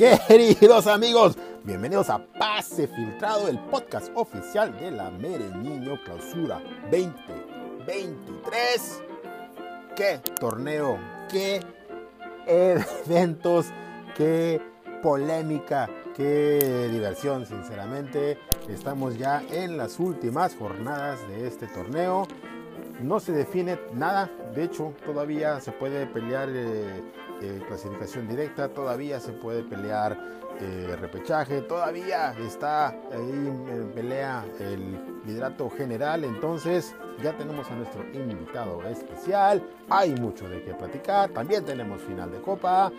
Queridos 0.00 0.86
amigos, 0.86 1.36
bienvenidos 1.62 2.08
a 2.08 2.24
Pase 2.38 2.88
Filtrado, 2.88 3.48
el 3.48 3.58
podcast 3.58 4.10
oficial 4.14 4.74
de 4.80 4.90
la 4.90 5.10
Mere 5.10 5.50
Niño 5.50 6.02
Clausura 6.02 6.62
2023. 6.90 9.02
¿Qué 9.94 10.22
torneo? 10.40 10.98
¿Qué 11.30 11.60
eventos? 12.46 13.66
¿Qué 14.16 14.62
polémica? 15.02 15.90
¿Qué 16.16 16.88
diversión? 16.90 17.44
Sinceramente, 17.44 18.38
estamos 18.70 19.18
ya 19.18 19.42
en 19.50 19.76
las 19.76 20.00
últimas 20.00 20.54
jornadas 20.54 21.28
de 21.28 21.46
este 21.46 21.66
torneo. 21.66 22.26
No 23.02 23.18
se 23.18 23.32
define 23.32 23.78
nada, 23.94 24.30
de 24.54 24.64
hecho 24.64 24.94
todavía 25.04 25.58
se 25.60 25.72
puede 25.72 26.06
pelear 26.06 26.48
eh, 26.50 27.02
eh, 27.40 27.62
clasificación 27.66 28.28
directa, 28.28 28.68
todavía 28.68 29.18
se 29.20 29.32
puede 29.32 29.62
pelear 29.62 30.18
eh, 30.60 30.96
repechaje, 31.00 31.62
todavía 31.62 32.34
está 32.38 32.88
ahí 32.88 33.66
en 33.70 33.92
pelea 33.94 34.44
el 34.58 35.22
liderato 35.24 35.70
general, 35.70 36.24
entonces 36.24 36.94
ya 37.22 37.34
tenemos 37.36 37.70
a 37.70 37.74
nuestro 37.76 38.04
invitado 38.12 38.82
especial, 38.82 39.66
hay 39.88 40.14
mucho 40.16 40.46
de 40.48 40.62
qué 40.62 40.74
platicar, 40.74 41.30
también 41.30 41.64
tenemos 41.64 42.02
final 42.02 42.30
de 42.30 42.40
copa, 42.42 42.92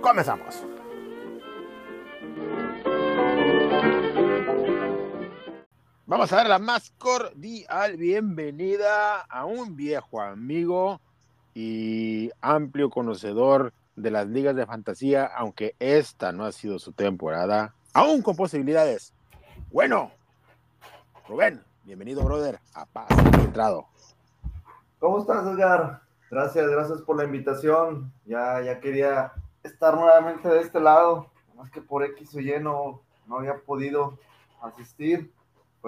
comenzamos. 0.00 0.64
Vamos 6.08 6.32
a 6.32 6.36
dar 6.36 6.48
la 6.48 6.58
más 6.58 6.90
cordial 6.96 7.98
bienvenida 7.98 9.20
a 9.20 9.44
un 9.44 9.76
viejo 9.76 10.22
amigo 10.22 11.02
y 11.52 12.30
amplio 12.40 12.88
conocedor 12.88 13.74
de 13.94 14.10
las 14.10 14.26
ligas 14.26 14.56
de 14.56 14.64
fantasía, 14.64 15.26
aunque 15.26 15.76
esta 15.78 16.32
no 16.32 16.46
ha 16.46 16.52
sido 16.52 16.78
su 16.78 16.92
temporada, 16.92 17.74
aún 17.92 18.22
con 18.22 18.36
posibilidades. 18.36 19.12
Bueno, 19.70 20.10
Rubén, 21.28 21.62
bienvenido, 21.84 22.24
brother, 22.24 22.58
a 22.72 22.86
Paz 22.86 23.08
Entrado. 23.44 23.86
¿Cómo 24.98 25.20
estás, 25.20 25.46
Edgar? 25.46 26.00
Gracias, 26.30 26.70
gracias 26.70 27.02
por 27.02 27.18
la 27.18 27.24
invitación. 27.24 28.10
Ya, 28.24 28.62
ya 28.62 28.80
quería 28.80 29.34
estar 29.62 29.94
nuevamente 29.94 30.48
de 30.48 30.60
este 30.60 30.80
lado, 30.80 31.30
más 31.54 31.70
que 31.70 31.82
por 31.82 32.02
X 32.02 32.34
o 32.34 32.40
Y 32.40 32.58
no, 32.62 33.02
no 33.26 33.36
había 33.36 33.58
podido 33.58 34.18
asistir, 34.62 35.30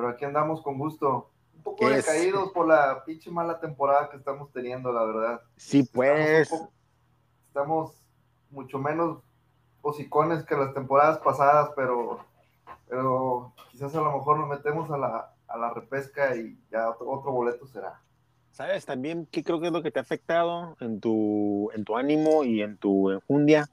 pero 0.01 0.13
aquí 0.13 0.25
andamos 0.25 0.63
con 0.63 0.79
gusto 0.79 1.29
un 1.55 1.63
poco 1.63 1.91
decaídos 1.91 2.53
por 2.53 2.67
la 2.67 3.05
pinche 3.05 3.31
mala 3.31 3.61
temporada 3.61 4.09
que 4.09 4.17
estamos 4.17 4.51
teniendo, 4.51 4.91
la 4.91 5.05
verdad. 5.05 5.43
Sí, 5.57 5.83
pues. 5.83 6.51
Estamos, 7.49 8.03
mucho 8.49 8.79
menos 8.79 9.19
hocicones 9.83 10.43
que 10.45 10.57
las 10.57 10.73
temporadas 10.73 11.19
pasadas, 11.19 11.73
pero, 11.77 12.25
pero 12.89 13.53
quizás 13.71 13.95
a 13.95 14.01
lo 14.01 14.11
mejor 14.11 14.39
nos 14.39 14.49
metemos 14.49 14.91
a 14.91 14.97
la, 14.97 15.35
a 15.47 15.59
la 15.59 15.75
repesca 15.75 16.35
y 16.35 16.59
ya 16.71 16.89
otro, 16.89 17.11
otro 17.11 17.33
boleto 17.33 17.67
será. 17.67 18.01
¿Sabes 18.53 18.87
también 18.87 19.29
qué 19.31 19.45
creo 19.45 19.61
que 19.61 19.67
es 19.67 19.73
lo 19.73 19.83
que 19.83 19.91
te 19.91 19.99
ha 19.99 20.03
afectado 20.03 20.79
en 20.81 20.99
tu, 20.99 21.71
en 21.75 21.85
tu 21.85 21.99
ánimo 21.99 22.43
y 22.43 22.63
en 22.63 22.79
tu 22.79 23.11
enjundia? 23.11 23.69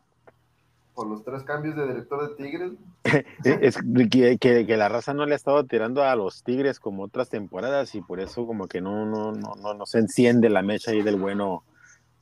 Por 0.98 1.06
los 1.06 1.23
tres 1.23 1.44
cambios 1.44 1.76
de 1.76 1.88
director 1.88 2.28
de 2.28 2.36
Tigres. 2.36 2.72
es 3.44 3.78
que, 4.09 4.66
que, 4.66 4.78
la 4.78 4.90
raza 4.90 5.14
no 5.14 5.28
le 5.28 5.34
ha 5.34 5.36
estado 5.36 5.64
tirando 5.64 6.04
a 6.04 6.16
los 6.16 6.44
Tigres 6.44 6.80
como 6.80 7.04
otras 7.04 7.30
temporadas 7.30 7.94
y 7.94 8.02
por 8.02 8.20
eso 8.20 8.48
como 8.48 8.67
que 8.67 8.81
no, 8.81 9.06
no, 9.06 9.31
no, 9.31 9.54
no, 9.62 9.76
no 9.76 9.86
se 9.86 10.00
enciende 10.00 10.50
la 10.50 10.64
mecha 10.64 10.89
ahí 10.89 11.04
del 11.04 11.17
bueno 11.17 11.64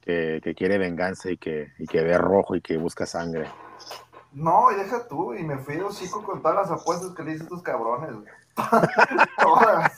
que, 0.02 0.42
que 0.44 0.54
quiere 0.54 0.78
venganza 0.78 1.32
y 1.32 1.38
que, 1.38 1.72
y 1.80 1.88
que 1.88 2.04
ve 2.04 2.18
rojo 2.18 2.58
y 2.58 2.62
que 2.62 2.76
busca 2.76 3.06
sangre. 3.06 3.48
No, 4.34 4.70
y 4.74 4.76
deja 4.76 5.08
tú, 5.08 5.34
y 5.34 5.42
me 5.42 5.58
fui 5.58 5.76
de 5.76 5.84
hocico 5.84 6.22
con 6.22 6.42
todas 6.42 6.70
las 6.70 6.82
apuestas 6.82 7.12
que 7.12 7.24
le 7.24 7.32
hice 7.32 7.44
a 7.44 7.46
estos 7.46 7.64
cabrones. 7.64 8.14
todas. 9.42 9.98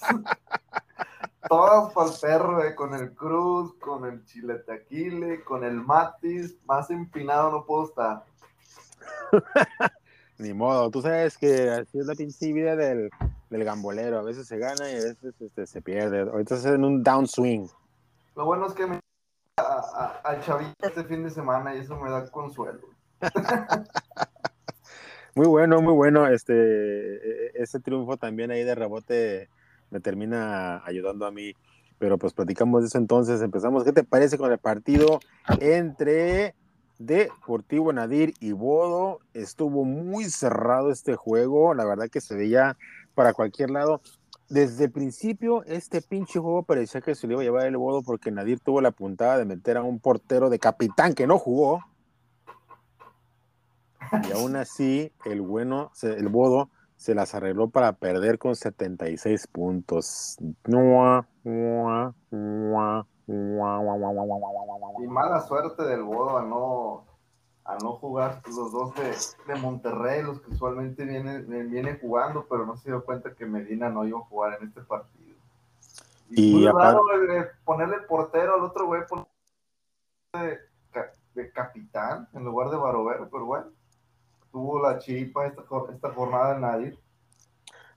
todas 1.49 1.93
para 1.93 2.09
el 2.11 2.15
perro, 2.21 2.75
con 2.75 2.93
el 2.93 3.15
Cruz, 3.15 3.73
con 3.79 4.05
el 4.05 4.23
Chilete 4.25 4.71
Aquile, 4.71 5.43
con 5.43 5.63
el 5.63 5.81
Matis, 5.81 6.55
más 6.67 6.91
empinado 6.91 7.49
no 7.49 7.65
puedo 7.65 7.85
estar. 7.85 8.23
Ni 10.39 10.53
modo, 10.53 10.91
tú 10.91 11.01
sabes 11.01 11.37
que 11.37 11.69
así 11.69 11.97
es 11.97 12.05
la 12.05 12.13
pinche 12.13 12.53
vida 12.53 12.75
del, 12.75 13.09
del 13.49 13.63
gambolero. 13.63 14.19
A 14.19 14.23
veces 14.23 14.47
se 14.47 14.57
gana 14.57 14.89
y 14.91 14.93
a 14.93 14.97
veces 14.97 15.17
este, 15.39 15.65
se 15.65 15.81
pierde. 15.81 16.21
Ahorita 16.21 16.55
estás 16.55 16.73
en 16.73 16.85
un 16.85 17.01
downswing. 17.01 17.67
Lo 18.35 18.45
bueno 18.45 18.67
es 18.67 18.73
que 18.73 18.85
me 18.85 18.99
al 20.23 20.41
chavito 20.41 20.87
este 20.87 21.03
fin 21.05 21.23
de 21.23 21.31
semana 21.31 21.75
y 21.75 21.79
eso 21.79 21.99
me 21.99 22.11
da 22.11 22.29
consuelo. 22.29 22.81
muy 25.35 25.47
bueno, 25.47 25.81
muy 25.81 25.93
bueno. 25.93 26.27
Este, 26.27 26.53
e, 26.53 27.47
e, 27.47 27.51
ese 27.55 27.79
triunfo 27.79 28.17
también 28.17 28.51
ahí 28.51 28.63
de 28.63 28.75
rebote 28.75 29.49
me 29.89 29.99
termina 29.99 30.85
ayudando 30.85 31.25
a 31.25 31.31
mí. 31.31 31.53
Pero 31.97 32.19
pues 32.19 32.33
platicamos 32.33 32.81
de 32.81 32.87
eso 32.87 32.99
entonces. 32.99 33.41
Empezamos. 33.41 33.83
¿Qué 33.83 33.91
te 33.91 34.03
parece 34.03 34.37
con 34.37 34.51
el 34.51 34.59
partido 34.59 35.19
entre 35.59 36.53
Deportivo 36.99 37.93
Nadir 37.93 38.33
y 38.39 38.51
Bodo. 38.51 39.19
Estuvo 39.33 39.85
muy 39.85 40.25
cerrado 40.25 40.91
este 40.91 41.15
juego, 41.15 41.73
la 41.73 41.85
verdad 41.85 42.09
que 42.09 42.21
se 42.21 42.35
veía 42.35 42.77
para 43.15 43.33
cualquier 43.33 43.71
lado. 43.71 44.01
Desde 44.49 44.85
el 44.85 44.91
principio, 44.91 45.63
este 45.65 46.01
pinche 46.01 46.39
juego 46.39 46.63
parecía 46.63 47.01
que 47.01 47.15
se 47.15 47.27
le 47.27 47.33
iba 47.33 47.41
a 47.41 47.45
llevar 47.45 47.67
el 47.67 47.77
Bodo 47.77 48.01
porque 48.01 48.31
Nadir 48.31 48.59
tuvo 48.59 48.79
la 48.81 48.91
puntada 48.91 49.37
de 49.37 49.45
meter 49.45 49.77
a 49.77 49.83
un 49.83 49.99
portero 49.99 50.49
de 50.49 50.59
capitán 50.59 51.13
que 51.13 51.27
no 51.27 51.37
jugó. 51.37 51.83
Y 54.29 54.31
aún 54.31 54.55
así, 54.55 55.11
el 55.25 55.41
bueno, 55.41 55.91
el 56.01 56.29
Bodo 56.29 56.69
se 56.95 57.13
las 57.13 57.35
arregló 57.35 57.69
para 57.69 57.93
perder 57.93 58.39
con 58.39 58.55
76 58.55 59.47
puntos. 59.47 60.37
Y 65.03 65.07
mala 65.07 65.41
suerte 65.41 65.83
del 65.83 66.03
Bodo 66.03 66.37
a 66.37 66.43
no, 66.43 67.05
a 67.65 67.77
no 67.77 67.93
jugar 67.93 68.41
los 68.47 68.71
dos 68.71 68.93
de, 68.95 69.55
Monterrey, 69.55 70.23
los 70.23 70.39
que 70.41 70.51
usualmente 70.51 71.03
vienen, 71.03 71.69
vienen 71.69 71.99
jugando, 71.99 72.45
pero 72.49 72.65
no 72.65 72.77
se 72.77 72.89
dio 72.89 73.03
cuenta 73.03 73.35
que 73.35 73.45
Medina 73.45 73.89
no 73.89 74.05
iba 74.05 74.17
a 74.17 74.23
jugar 74.23 74.57
en 74.59 74.69
este 74.69 74.81
partido. 74.81 75.35
Y, 76.29 76.63
y 76.63 76.67
eh, 76.67 76.71
ponerle 77.65 77.99
portero 78.01 78.55
al 78.55 78.63
otro 78.63 78.85
güey 78.85 79.01
de, 80.33 80.59
de, 81.35 81.51
capitán 81.51 82.27
en 82.33 82.43
lugar 82.43 82.69
de 82.69 82.77
Barovero, 82.77 83.29
pero 83.29 83.45
bueno, 83.45 83.67
tuvo 84.51 84.81
la 84.81 84.99
chipa 84.99 85.45
esta, 85.45 85.63
esta 85.93 86.13
jornada 86.13 86.55
en 86.55 86.61
Nadir. 86.61 86.99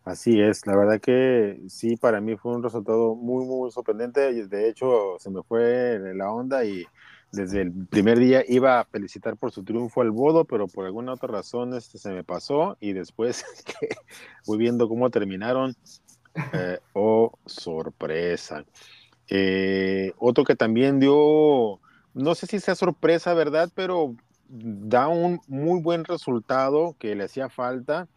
Así 0.05 0.41
es, 0.41 0.67
la 0.67 0.77
verdad 0.77 1.01
que 1.01 1.63
sí, 1.69 1.97
para 1.97 2.21
mí 2.21 2.37
fue 2.37 2.55
un 2.55 2.63
resultado 2.63 3.15
muy, 3.15 3.45
muy 3.45 3.71
sorprendente. 3.71 4.33
De 4.47 4.69
hecho, 4.69 5.17
se 5.19 5.31
me 5.31 5.43
fue 5.43 6.01
la 6.15 6.33
onda 6.33 6.65
y 6.65 6.85
desde 7.33 7.61
el 7.61 7.87
primer 7.87 8.19
día 8.19 8.43
iba 8.49 8.81
a 8.81 8.85
felicitar 8.85 9.37
por 9.37 9.53
su 9.53 9.63
triunfo 9.63 10.01
al 10.01 10.11
Bodo, 10.11 10.47
pero 10.47 10.67
por 10.69 10.87
alguna 10.87 11.13
otra 11.13 11.29
razón 11.29 11.75
este, 11.75 11.99
se 11.99 12.11
me 12.13 12.25
pasó 12.25 12.77
y 12.81 12.93
después 12.93 13.45
voy 14.47 14.59
viendo 14.59 14.89
cómo 14.89 15.11
terminaron, 15.11 15.77
eh, 16.55 16.79
oh, 16.95 17.33
sorpresa. 17.45 18.65
Eh, 19.29 20.13
otro 20.19 20.45
que 20.45 20.57
también 20.57 20.99
dio, 20.99 21.79
no 22.15 22.35
sé 22.35 22.47
si 22.47 22.59
sea 22.59 22.75
sorpresa, 22.75 23.35
¿verdad? 23.35 23.71
Pero 23.75 24.17
da 24.49 25.09
un 25.09 25.41
muy 25.47 25.81
buen 25.81 26.05
resultado 26.05 26.97
que 26.99 27.15
le 27.15 27.25
hacía 27.25 27.49
falta 27.49 28.09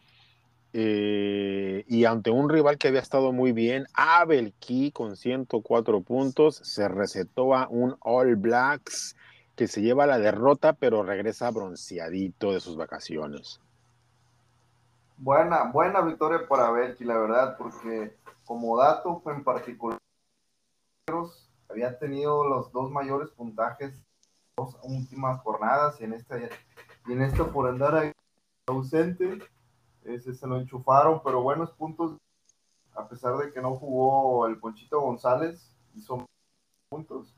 eh, 0.73 1.85
y 1.87 2.05
ante 2.05 2.31
un 2.31 2.49
rival 2.49 2.77
que 2.77 2.87
había 2.87 2.99
estado 2.99 3.31
muy 3.31 3.51
bien, 3.51 3.85
Abel 3.93 4.53
Key 4.59 4.91
con 4.91 5.15
104 5.15 6.01
puntos, 6.01 6.55
se 6.57 6.87
recetó 6.87 7.55
a 7.55 7.67
un 7.69 7.95
All 7.99 8.35
Blacks 8.35 9.15
que 9.55 9.67
se 9.67 9.81
lleva 9.81 10.07
la 10.07 10.17
derrota, 10.17 10.73
pero 10.73 11.03
regresa 11.03 11.51
bronceadito 11.51 12.51
de 12.51 12.59
sus 12.59 12.75
vacaciones. 12.75 13.61
Buena, 15.17 15.71
buena 15.71 16.01
victoria 16.01 16.47
para 16.47 16.67
Abel 16.67 16.95
Key, 16.95 17.05
la 17.05 17.19
verdad, 17.19 17.55
porque 17.57 18.17
como 18.43 18.77
dato 18.77 19.21
en 19.27 19.43
particular, 19.43 19.99
había 21.69 21.97
tenido 21.99 22.47
los 22.47 22.71
dos 22.71 22.89
mayores 22.89 23.29
puntajes 23.29 24.01
dos 24.55 24.77
últimas 24.83 25.41
jornadas 25.41 25.99
y 25.99 26.05
en 26.05 26.13
esta, 26.13 26.37
y 26.39 27.11
en 27.11 27.21
esta 27.21 27.45
por 27.45 27.67
andar 27.67 28.13
ausente 28.67 29.39
ese 30.05 30.33
se 30.33 30.47
lo 30.47 30.57
enchufaron, 30.57 31.21
pero 31.23 31.41
buenos 31.41 31.71
puntos, 31.71 32.17
a 32.95 33.07
pesar 33.07 33.37
de 33.37 33.51
que 33.51 33.61
no 33.61 33.75
jugó 33.75 34.47
el 34.47 34.57
Ponchito 34.57 34.99
González, 35.01 35.75
hizo 35.95 36.25
puntos. 36.89 37.35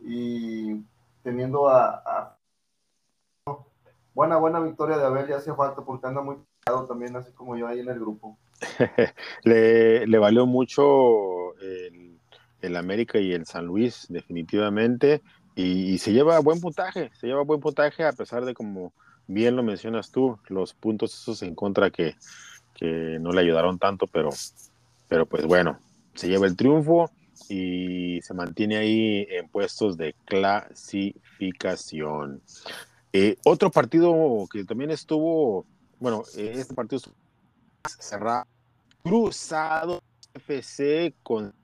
Y 0.00 0.82
teniendo 1.22 1.68
a, 1.68 2.36
buena, 4.14 4.36
buena 4.36 4.60
victoria 4.60 4.96
de 4.96 5.06
Abel, 5.06 5.28
ya 5.28 5.36
hacía 5.36 5.54
falta 5.54 5.82
porque 5.82 6.06
anda 6.06 6.22
muy 6.22 6.36
pegado 6.64 6.86
también, 6.86 7.16
así 7.16 7.32
como 7.32 7.56
yo 7.56 7.66
ahí 7.66 7.80
en 7.80 7.88
el 7.88 7.98
grupo. 7.98 8.38
le, 9.44 10.06
le, 10.06 10.18
valió 10.18 10.46
mucho 10.46 11.54
el, 11.60 12.18
el, 12.60 12.76
América 12.76 13.18
y 13.18 13.32
el 13.32 13.46
San 13.46 13.66
Luis, 13.66 14.06
definitivamente, 14.08 15.22
y, 15.54 15.92
y, 15.92 15.98
se 15.98 16.12
lleva 16.12 16.38
buen 16.40 16.60
puntaje, 16.60 17.10
se 17.14 17.28
lleva 17.28 17.42
buen 17.42 17.60
puntaje 17.60 18.04
a 18.04 18.12
pesar 18.12 18.44
de 18.44 18.54
como 18.54 18.92
bien 19.28 19.54
lo 19.54 19.62
mencionas 19.62 20.10
tú, 20.10 20.36
los 20.48 20.74
puntos 20.74 21.14
esos 21.14 21.42
en 21.42 21.54
contra 21.54 21.90
que, 21.90 22.16
que 22.74 23.18
no 23.20 23.30
le 23.30 23.42
ayudaron 23.42 23.78
tanto, 23.78 24.08
pero, 24.08 24.30
pero 25.06 25.26
pues 25.26 25.46
bueno, 25.46 25.78
se 26.14 26.28
lleva 26.28 26.46
el 26.46 26.56
triunfo 26.56 27.12
y 27.48 28.20
se 28.22 28.34
mantiene 28.34 28.78
ahí 28.78 29.24
en 29.30 29.48
puestos 29.48 29.96
de 29.96 30.16
clasificación. 30.24 32.42
Eh, 33.12 33.36
otro 33.44 33.70
partido 33.70 34.48
que 34.50 34.64
también 34.64 34.90
estuvo, 34.90 35.64
bueno, 36.00 36.24
este 36.36 36.74
partido 36.74 37.00
cerrado, 37.98 38.48
cruzado 39.02 40.02
FC 40.34 41.14
con 41.22 41.54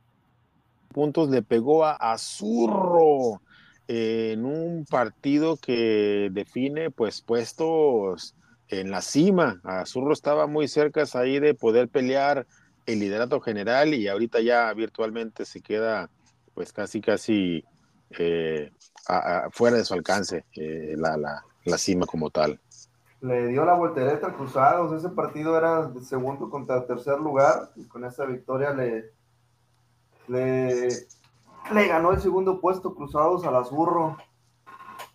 puntos 0.92 1.28
le 1.28 1.42
pegó 1.42 1.84
a 1.84 1.94
Azurro 1.94 3.42
en 3.88 4.44
un 4.44 4.84
partido 4.86 5.56
que 5.56 6.30
define 6.32 6.90
pues 6.90 7.20
puestos 7.20 8.34
en 8.68 8.90
la 8.90 9.02
cima. 9.02 9.60
Azurro 9.64 10.12
estaba 10.12 10.46
muy 10.46 10.68
cerca 10.68 11.04
ahí 11.14 11.38
de 11.38 11.54
poder 11.54 11.88
pelear 11.88 12.46
el 12.86 13.00
liderato 13.00 13.40
general 13.40 13.94
y 13.94 14.08
ahorita 14.08 14.40
ya 14.40 14.72
virtualmente 14.74 15.44
se 15.44 15.60
queda 15.60 16.10
pues 16.54 16.72
casi 16.72 17.00
casi 17.00 17.64
eh, 18.10 18.70
fuera 19.50 19.76
de 19.76 19.84
su 19.84 19.94
alcance 19.94 20.44
eh, 20.54 20.94
la, 20.96 21.16
la, 21.64 21.78
cima 21.78 22.06
como 22.06 22.30
tal. 22.30 22.60
Le 23.20 23.48
dio 23.48 23.64
la 23.64 23.74
voltereta 23.74 24.26
al 24.26 24.36
Cruzados, 24.36 24.92
ese 24.92 25.14
partido 25.14 25.56
era 25.56 25.90
segundo 26.02 26.50
contra 26.50 26.86
tercer 26.86 27.18
lugar 27.18 27.70
y 27.76 27.84
con 27.86 28.04
esa 28.04 28.26
victoria 28.26 28.70
le, 28.72 29.12
le, 30.28 30.88
le 31.72 31.88
ganó 31.88 32.12
el 32.12 32.20
segundo 32.20 32.60
puesto 32.60 32.94
Cruzados 32.94 33.44
al 33.44 33.56
Azurro. 33.56 34.16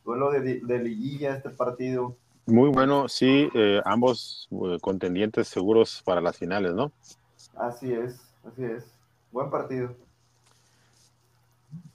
Duelo 0.03 0.31
de, 0.31 0.61
de 0.61 0.79
liguilla 0.79 1.35
este 1.35 1.49
partido. 1.49 2.15
Muy 2.49 2.69
bueno, 2.69 3.07
sí, 3.07 3.49
eh, 3.53 3.79
ambos 3.85 4.49
contendientes 4.81 5.47
seguros 5.47 6.01
para 6.03 6.19
las 6.19 6.37
finales, 6.37 6.73
¿no? 6.73 6.91
Así 7.55 7.93
es, 7.93 8.19
así 8.43 8.63
es. 8.63 8.91
Buen 9.31 9.51
partido. 9.51 9.95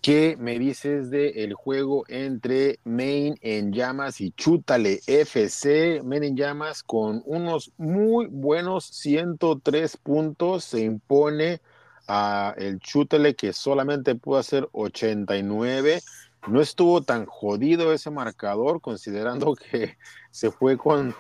¿Qué 0.01 0.37
me 0.39 0.59
dices 0.59 1.11
del 1.11 1.37
el 1.37 1.55
juego 1.55 2.05
entre 2.09 2.79
Main 2.85 3.37
en 3.41 3.73
llamas 3.73 4.21
y 4.21 4.31
Chútale 4.31 5.01
FC? 5.07 6.03
Main 6.05 6.23
en 6.23 6.37
llamas 6.37 6.83
con 6.85 7.23
unos 7.25 7.73
muy 7.77 8.27
buenos 8.27 8.85
103 8.85 9.97
puntos 9.97 10.65
se 10.65 10.83
impone 10.83 11.61
a 12.07 12.55
el 12.57 12.79
Chútale 12.81 13.35
que 13.35 13.53
solamente 13.53 14.15
pudo 14.15 14.39
hacer 14.39 14.69
89. 14.73 16.03
No 16.49 16.61
estuvo 16.61 17.03
tan 17.03 17.27
jodido 17.27 17.93
ese 17.93 18.11
marcador 18.11 18.81
considerando 18.81 19.55
que 19.71 19.97
se 20.31 20.51
fue 20.51 20.77
con 20.77 21.15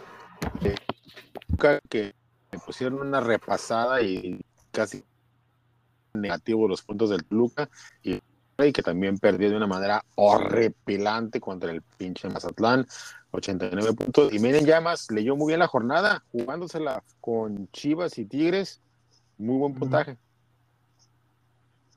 eh, 0.62 0.76
que 1.88 2.14
pusieron 2.66 3.00
una 3.00 3.20
repasada 3.20 4.02
y 4.02 4.40
casi 4.70 5.04
negativo 6.14 6.68
los 6.68 6.82
puntos 6.82 7.10
del 7.10 7.24
Toluca 7.24 7.68
y 8.02 8.20
que 8.72 8.82
también 8.82 9.18
perdió 9.18 9.50
de 9.50 9.56
una 9.56 9.66
manera 9.66 10.04
horripilante 10.14 11.40
contra 11.40 11.72
el 11.72 11.82
pinche 11.82 12.28
Mazatlán, 12.28 12.86
89 13.32 13.94
puntos. 13.94 14.32
Y 14.32 14.38
miren 14.38 14.64
Llamas 14.64 15.10
leyó 15.10 15.34
muy 15.34 15.48
bien 15.48 15.58
la 15.58 15.66
jornada, 15.66 16.22
jugándosela 16.30 17.02
con 17.20 17.68
Chivas 17.72 18.16
y 18.18 18.24
Tigres, 18.24 18.80
muy 19.38 19.58
buen 19.58 19.74
puntaje. 19.74 20.16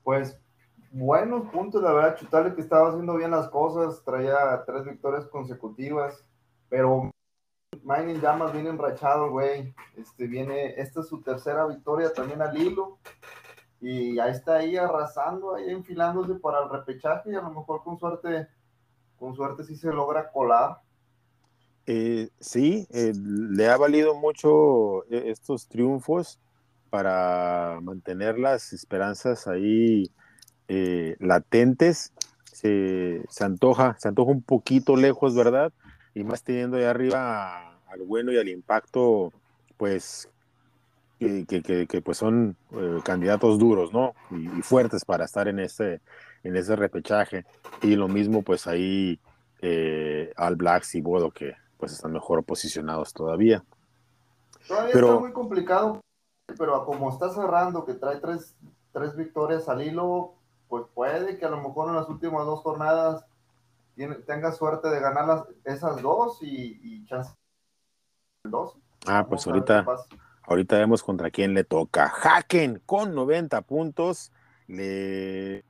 Pues 0.08 0.40
buenos 0.90 1.50
puntos, 1.50 1.82
la 1.82 1.92
verdad, 1.92 2.16
Chutale 2.16 2.54
que 2.54 2.62
estaba 2.62 2.88
haciendo 2.88 3.14
bien 3.14 3.30
las 3.30 3.50
cosas, 3.50 4.02
traía 4.06 4.64
tres 4.64 4.86
victorias 4.86 5.26
consecutivas, 5.26 6.24
pero 6.70 7.10
Mining 7.82 8.18
Llamas 8.18 8.54
viene 8.54 8.70
enrachado, 8.70 9.30
güey. 9.30 9.74
Este 9.98 10.26
viene, 10.26 10.80
esta 10.80 11.00
es 11.00 11.08
su 11.08 11.20
tercera 11.20 11.66
victoria 11.66 12.10
también 12.10 12.40
al 12.40 12.56
hilo. 12.56 12.98
Y 13.82 14.18
ahí 14.18 14.30
está 14.30 14.54
ahí 14.54 14.78
arrasando, 14.78 15.56
ahí 15.56 15.68
enfilándose 15.68 16.36
para 16.36 16.62
el 16.62 16.70
repechaje 16.70 17.30
y 17.30 17.34
a 17.34 17.42
lo 17.42 17.50
mejor 17.50 17.84
con 17.84 17.98
suerte, 17.98 18.48
con 19.18 19.34
suerte 19.34 19.62
sí 19.62 19.76
se 19.76 19.92
logra 19.92 20.32
colar. 20.32 20.80
Eh, 21.84 22.30
sí, 22.40 22.86
eh, 22.92 23.12
le 23.14 23.68
ha 23.68 23.76
valido 23.76 24.14
mucho 24.14 25.04
eh, 25.10 25.24
estos 25.26 25.68
triunfos 25.68 26.40
para 26.90 27.78
mantener 27.82 28.38
las 28.38 28.72
esperanzas 28.72 29.46
ahí 29.46 30.10
latentes. 31.18 32.12
Se, 32.44 33.22
se, 33.28 33.44
antoja, 33.44 33.96
se 33.98 34.08
antoja 34.08 34.32
un 34.32 34.42
poquito 34.42 34.96
lejos, 34.96 35.34
¿verdad? 35.34 35.72
y 36.18 36.24
más 36.24 36.42
teniendo 36.42 36.76
ahí 36.76 36.84
arriba 36.84 37.78
al 37.86 38.02
bueno 38.02 38.32
y 38.32 38.38
al 38.38 38.48
impacto, 38.48 39.32
pues 39.76 40.28
que, 41.20 41.86
que, 41.88 42.02
pues 42.02 42.18
son 42.18 42.56
eh, 42.72 42.98
candidatos 43.04 43.58
duros, 43.58 43.92
¿no? 43.92 44.14
Y, 44.30 44.62
fuertes 44.62 45.04
para 45.04 45.24
estar 45.24 45.48
en 45.48 45.60
ese, 45.60 46.00
en 46.42 46.56
ese 46.56 46.74
repechaje. 46.74 47.44
Y 47.82 47.94
lo 47.94 48.08
mismo, 48.08 48.42
pues 48.42 48.66
ahí 48.66 49.20
eh, 49.62 50.32
al 50.36 50.56
Blacks 50.56 50.96
y 50.96 51.00
Bodo, 51.00 51.30
que 51.30 51.54
pues 51.76 51.92
están 51.92 52.12
mejor 52.12 52.42
posicionados 52.44 53.12
todavía. 53.12 53.64
Todavía 54.66 54.92
pero, 54.92 55.08
está 55.08 55.20
muy 55.20 55.32
complicado, 55.32 56.00
pero 56.56 56.84
como 56.84 57.10
está 57.10 57.30
cerrando, 57.30 57.84
que 57.84 57.94
trae 57.94 58.20
tres, 58.20 58.56
tres 58.92 59.16
victorias 59.16 59.68
al 59.68 59.82
hilo, 59.82 60.34
pues 60.68 60.84
puede 60.94 61.38
que 61.38 61.44
a 61.44 61.50
lo 61.50 61.60
mejor 61.60 61.88
en 61.88 61.96
las 61.96 62.08
últimas 62.08 62.46
dos 62.46 62.60
jornadas 62.60 63.24
tenga 64.26 64.52
suerte 64.52 64.88
de 64.88 65.00
ganar 65.00 65.26
las, 65.26 65.44
esas 65.64 66.00
dos 66.00 66.38
y, 66.40 66.80
y 66.82 67.04
chance 67.06 67.32
dos. 68.44 68.76
Ah, 69.06 69.26
pues 69.28 69.46
ahorita, 69.46 69.84
ahorita 70.42 70.78
vemos 70.78 71.02
contra 71.02 71.30
quién 71.30 71.54
le 71.54 71.64
toca. 71.64 72.12
Haken 72.22 72.80
con 72.86 73.14
90 73.14 73.62
puntos, 73.62 74.32
le 74.66 75.64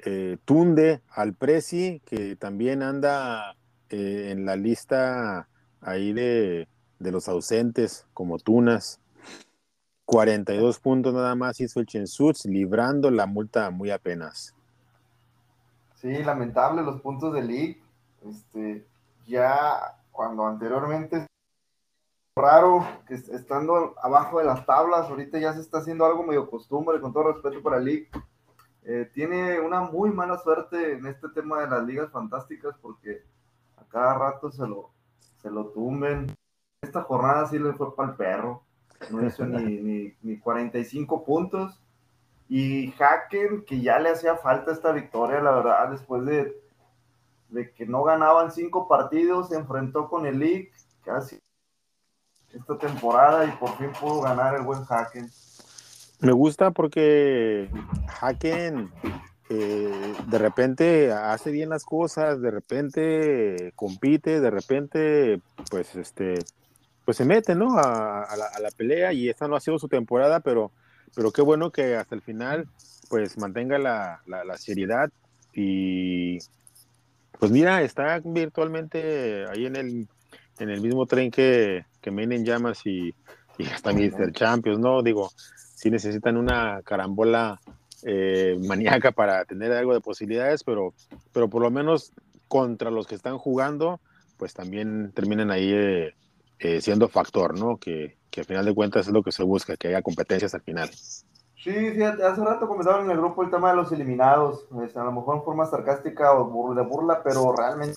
eh, 0.00 0.38
tunde 0.44 1.02
al 1.10 1.34
Prezi, 1.34 2.00
que 2.04 2.36
también 2.36 2.82
anda 2.82 3.56
eh, 3.90 4.30
en 4.30 4.44
la 4.44 4.56
lista 4.56 5.48
ahí 5.80 6.12
de, 6.12 6.68
de 6.98 7.12
los 7.12 7.28
ausentes, 7.28 8.06
como 8.14 8.38
Tunas. 8.38 9.00
42 10.08 10.80
puntos 10.80 11.12
nada 11.12 11.34
más 11.34 11.60
hizo 11.60 11.80
el 11.80 11.86
Chensuts, 11.86 12.46
librando 12.46 13.10
la 13.10 13.26
multa 13.26 13.68
muy 13.70 13.90
apenas. 13.90 14.54
Sí, 15.96 16.24
lamentable 16.24 16.80
los 16.80 17.02
puntos 17.02 17.34
de 17.34 17.42
League. 17.42 17.82
Este, 18.26 18.86
ya 19.26 19.98
cuando 20.10 20.46
anteriormente 20.46 21.26
raro 22.34 22.86
que 23.06 23.16
estando 23.16 23.94
abajo 24.02 24.38
de 24.38 24.46
las 24.46 24.64
tablas, 24.64 25.10
ahorita 25.10 25.38
ya 25.38 25.52
se 25.52 25.60
está 25.60 25.78
haciendo 25.78 26.06
algo 26.06 26.22
medio 26.22 26.48
costumbre, 26.48 27.02
con 27.02 27.12
todo 27.12 27.34
respeto 27.34 27.62
para 27.62 27.78
League. 27.78 28.08
Eh, 28.84 29.10
tiene 29.12 29.60
una 29.60 29.82
muy 29.82 30.10
mala 30.10 30.38
suerte 30.38 30.94
en 30.94 31.04
este 31.04 31.28
tema 31.28 31.60
de 31.60 31.68
las 31.68 31.84
ligas 31.84 32.10
fantásticas 32.10 32.74
porque 32.80 33.24
a 33.76 33.84
cada 33.84 34.14
rato 34.14 34.50
se 34.50 34.66
lo, 34.66 34.88
se 35.42 35.50
lo 35.50 35.66
tumben. 35.66 36.34
Esta 36.80 37.02
jornada 37.02 37.46
sí 37.46 37.58
le 37.58 37.74
fue 37.74 37.94
para 37.94 38.12
el 38.12 38.16
perro. 38.16 38.62
No 39.10 39.26
hizo 39.26 39.46
ni, 39.46 39.76
ni, 39.76 40.14
ni 40.22 40.38
45 40.38 41.24
puntos 41.24 41.80
y 42.48 42.94
Haken, 42.98 43.64
que 43.64 43.80
ya 43.80 43.98
le 43.98 44.10
hacía 44.10 44.36
falta 44.36 44.72
esta 44.72 44.92
victoria, 44.92 45.40
la 45.40 45.52
verdad, 45.52 45.90
después 45.90 46.24
de, 46.24 46.56
de 47.50 47.70
que 47.72 47.86
no 47.86 48.02
ganaban 48.02 48.50
cinco 48.50 48.88
partidos, 48.88 49.50
se 49.50 49.56
enfrentó 49.56 50.08
con 50.08 50.24
el 50.24 50.38
League 50.38 50.72
casi 51.04 51.38
esta 52.52 52.78
temporada 52.78 53.44
y 53.44 53.50
por 53.52 53.76
fin 53.76 53.90
pudo 54.00 54.22
ganar 54.22 54.54
el 54.54 54.62
buen 54.62 54.80
Haken. 54.88 55.30
Me 56.20 56.32
gusta 56.32 56.70
porque 56.70 57.70
Haken 58.20 58.90
eh, 59.50 60.14
de 60.26 60.38
repente 60.38 61.12
hace 61.12 61.50
bien 61.50 61.68
las 61.68 61.84
cosas, 61.84 62.40
de 62.40 62.50
repente 62.50 63.72
compite, 63.76 64.40
de 64.40 64.50
repente 64.50 65.40
pues 65.70 65.94
este 65.96 66.38
pues 67.08 67.16
se 67.16 67.24
mete 67.24 67.54
¿no? 67.54 67.78
a, 67.78 68.36
la, 68.36 68.48
a 68.54 68.60
la 68.60 68.70
pelea 68.70 69.14
y 69.14 69.30
esta 69.30 69.48
no 69.48 69.56
ha 69.56 69.60
sido 69.60 69.78
su 69.78 69.88
temporada, 69.88 70.40
pero 70.40 70.72
pero 71.14 71.30
qué 71.30 71.40
bueno 71.40 71.70
que 71.70 71.96
hasta 71.96 72.14
el 72.14 72.20
final 72.20 72.68
pues 73.08 73.38
mantenga 73.38 73.78
la, 73.78 74.20
seriedad 74.58 75.10
y 75.54 76.36
pues 77.38 77.50
mira, 77.50 77.80
está 77.80 78.20
virtualmente 78.22 79.46
ahí 79.48 79.64
en 79.64 79.76
el, 79.76 80.08
en 80.58 80.68
el 80.68 80.82
mismo 80.82 81.06
tren 81.06 81.30
que, 81.30 81.86
que 82.02 82.10
Main 82.10 82.30
en 82.32 82.44
llamas 82.44 82.84
y, 82.84 83.14
y 83.56 83.64
hasta 83.64 83.94
Mr. 83.94 84.30
Champions, 84.32 84.78
¿no? 84.78 85.02
Digo, 85.02 85.30
sí 85.74 85.90
necesitan 85.90 86.36
una 86.36 86.82
carambola 86.82 87.58
eh, 88.02 88.58
maníaca 88.66 89.12
para 89.12 89.46
tener 89.46 89.72
algo 89.72 89.94
de 89.94 90.02
posibilidades, 90.02 90.62
pero, 90.62 90.92
pero 91.32 91.48
por 91.48 91.62
lo 91.62 91.70
menos 91.70 92.12
contra 92.48 92.90
los 92.90 93.06
que 93.06 93.14
están 93.14 93.38
jugando, 93.38 93.98
pues 94.36 94.52
también 94.52 95.12
terminan 95.14 95.50
ahí 95.50 95.72
eh, 95.72 96.14
eh, 96.58 96.80
siendo 96.80 97.08
factor, 97.08 97.58
¿no? 97.58 97.76
Que, 97.76 98.16
que 98.30 98.40
al 98.40 98.46
final 98.46 98.64
de 98.64 98.74
cuentas 98.74 99.06
es 99.06 99.12
lo 99.12 99.22
que 99.22 99.32
se 99.32 99.42
busca, 99.42 99.76
que 99.76 99.88
haya 99.88 100.02
competencias 100.02 100.54
al 100.54 100.62
final. 100.62 100.90
Sí, 100.90 101.72
fíjate, 101.72 102.22
hace 102.22 102.44
rato 102.44 102.68
comentaron 102.68 103.06
en 103.06 103.10
el 103.10 103.18
grupo 103.18 103.42
el 103.42 103.50
tema 103.50 103.70
de 103.70 103.76
los 103.76 103.90
eliminados, 103.90 104.66
pues, 104.70 104.96
a 104.96 105.02
lo 105.02 105.10
mejor 105.12 105.36
en 105.36 105.42
forma 105.42 105.66
sarcástica 105.66 106.32
o 106.32 106.74
de 106.74 106.82
burla, 106.82 107.20
pero 107.22 107.52
realmente 107.52 107.96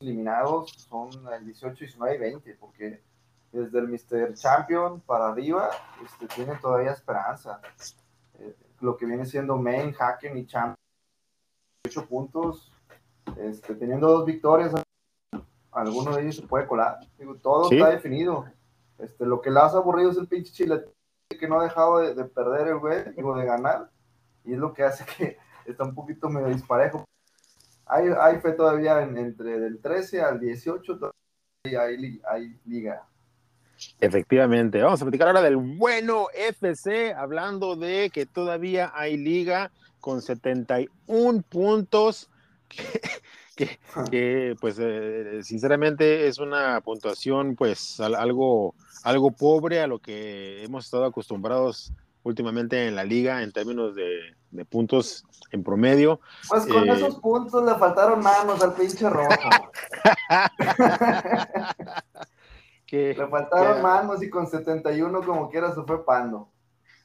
eliminados 0.00 0.70
son 0.88 1.10
el 1.32 1.44
18, 1.44 1.76
19 1.76 2.14
y 2.14 2.18
20, 2.18 2.54
porque 2.60 3.02
desde 3.50 3.78
el 3.78 3.88
Mr. 3.88 4.34
Champion 4.34 5.00
para 5.00 5.28
arriba 5.28 5.70
este, 6.04 6.26
tienen 6.26 6.60
todavía 6.60 6.92
esperanza. 6.92 7.60
Eh, 8.38 8.54
lo 8.80 8.96
que 8.96 9.06
viene 9.06 9.26
siendo 9.26 9.56
Main, 9.56 9.94
Hacken 9.98 10.36
y 10.36 10.46
Champion, 10.46 10.76
8 11.86 12.06
puntos, 12.06 12.72
este, 13.36 13.74
teniendo 13.74 14.08
dos 14.08 14.24
victorias, 14.26 14.72
alguno 15.74 16.14
de 16.14 16.22
ellos 16.22 16.36
se 16.36 16.46
puede 16.46 16.66
colar. 16.66 16.98
Digo, 17.18 17.36
todo 17.36 17.70
está 17.70 17.90
definido. 17.90 18.46
Este, 18.98 19.26
lo 19.26 19.40
que 19.40 19.50
le 19.50 19.60
hace 19.60 19.76
aburrido 19.76 20.10
es 20.10 20.16
el 20.16 20.28
pinche 20.28 20.52
chile 20.52 20.84
que 21.28 21.48
no 21.48 21.60
ha 21.60 21.64
dejado 21.64 21.98
de, 21.98 22.24
perder 22.24 22.68
el 22.68 22.78
güey, 22.78 23.12
digo, 23.16 23.36
de 23.36 23.44
ganar, 23.44 23.90
y 24.44 24.52
es 24.52 24.58
lo 24.58 24.72
que 24.72 24.84
hace 24.84 25.04
que 25.04 25.36
está 25.66 25.84
un 25.84 25.94
poquito 25.94 26.28
medio 26.28 26.48
disparejo. 26.48 27.04
Hay, 27.86 28.08
hay 28.18 28.40
fe 28.40 28.52
todavía 28.52 29.02
entre 29.02 29.58
del 29.58 29.80
13 29.80 30.22
al 30.22 30.40
18, 30.40 31.12
hay, 31.64 32.20
hay 32.26 32.60
liga. 32.64 33.06
Efectivamente, 34.00 34.80
vamos 34.80 35.02
a 35.02 35.04
platicar 35.04 35.28
ahora 35.28 35.42
del 35.42 35.56
bueno 35.56 36.28
FC, 36.32 37.12
hablando 37.12 37.76
de 37.76 38.10
que 38.10 38.24
todavía 38.24 38.92
hay 38.94 39.16
liga 39.16 39.70
con 40.00 40.22
71 40.22 41.42
puntos, 41.48 42.30
que, 44.10 44.56
pues 44.60 44.76
eh, 44.80 45.40
sinceramente 45.42 46.26
es 46.26 46.38
una 46.38 46.80
puntuación 46.80 47.56
pues 47.56 48.00
algo, 48.00 48.74
algo 49.02 49.30
pobre 49.30 49.80
a 49.80 49.86
lo 49.86 49.98
que 49.98 50.64
hemos 50.64 50.86
estado 50.86 51.04
acostumbrados 51.04 51.92
últimamente 52.22 52.86
en 52.86 52.96
la 52.96 53.04
liga 53.04 53.42
en 53.42 53.52
términos 53.52 53.94
de, 53.94 54.34
puntos 54.70 55.24
en 55.50 55.62
promedio. 55.62 56.20
Pues 56.48 56.66
con 56.66 56.88
eh, 56.88 56.92
esos 56.92 57.20
puntos 57.20 57.64
le 57.64 57.74
faltaron 57.74 58.20
manos 58.20 58.62
al 58.62 58.74
pinche 58.74 59.08
rojo. 59.08 59.28
Le 62.94 63.26
faltaron 63.26 63.82
manos 63.82 64.22
y 64.22 64.30
con 64.30 64.46
71 64.46 65.22
como 65.22 65.50
quiera 65.50 65.74
se 65.74 65.82
fue 65.82 66.04
pando. 66.04 66.48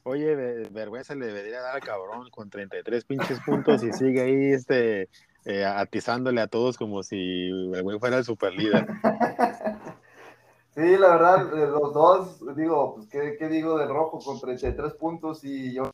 Oye, 0.04 0.34
vergüenza 0.70 1.14
le 1.14 1.26
debería 1.26 1.60
dar 1.60 1.74
al 1.74 1.82
cabrón 1.82 2.30
con 2.30 2.48
33 2.48 3.04
pinches 3.04 3.40
puntos 3.40 3.82
y 3.82 3.92
sigue 3.92 4.22
ahí 4.22 4.52
este, 4.52 5.08
eh, 5.44 5.64
atizándole 5.64 6.40
a 6.40 6.48
todos 6.48 6.76
como 6.76 7.02
si 7.02 7.48
el 7.48 7.82
güey 7.82 7.98
fuera 7.98 8.18
el 8.18 8.24
super 8.24 8.52
líder. 8.52 8.86
sí, 10.74 10.96
la 10.98 11.08
verdad, 11.08 11.50
los 11.52 11.94
dos, 11.94 12.56
digo, 12.56 12.96
pues, 12.96 13.08
¿qué, 13.08 13.48
digo 13.48 13.78
de 13.78 13.86
rojo 13.86 14.18
con 14.18 14.40
33 14.40 14.94
puntos 14.94 15.44
y 15.44 15.74
yo 15.74 15.90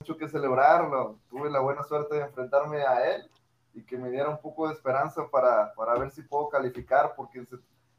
mucho 0.00 0.16
que 0.16 0.28
celebrarlo. 0.28 1.18
Tuve 1.28 1.50
la 1.50 1.60
buena 1.60 1.82
suerte 1.82 2.16
de 2.16 2.22
enfrentarme 2.22 2.82
a 2.82 3.14
él 3.14 3.30
y 3.74 3.82
que 3.82 3.98
me 3.98 4.10
diera 4.10 4.30
un 4.30 4.40
poco 4.40 4.68
de 4.68 4.74
esperanza 4.74 5.28
para, 5.30 5.74
para 5.74 5.98
ver 5.98 6.10
si 6.10 6.22
puedo 6.22 6.48
calificar, 6.48 7.14
porque 7.16 7.44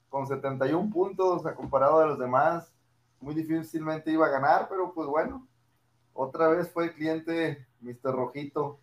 con 0.10 0.26
71 0.26 0.90
puntos 0.92 1.46
a 1.46 1.54
comparado 1.54 2.00
de 2.00 2.08
los 2.08 2.20
demás, 2.20 2.74
muy 3.20 3.36
difícilmente 3.36 4.12
iba 4.12 4.28
a 4.28 4.32
ganar, 4.32 4.68
pero 4.70 4.94
pues 4.94 5.08
bueno, 5.08 5.48
otra 6.14 6.48
vez 6.48 6.72
fue 6.72 6.86
el 6.86 6.94
cliente 6.94 7.68
Mr. 7.82 8.16
Rojito. 8.16 8.80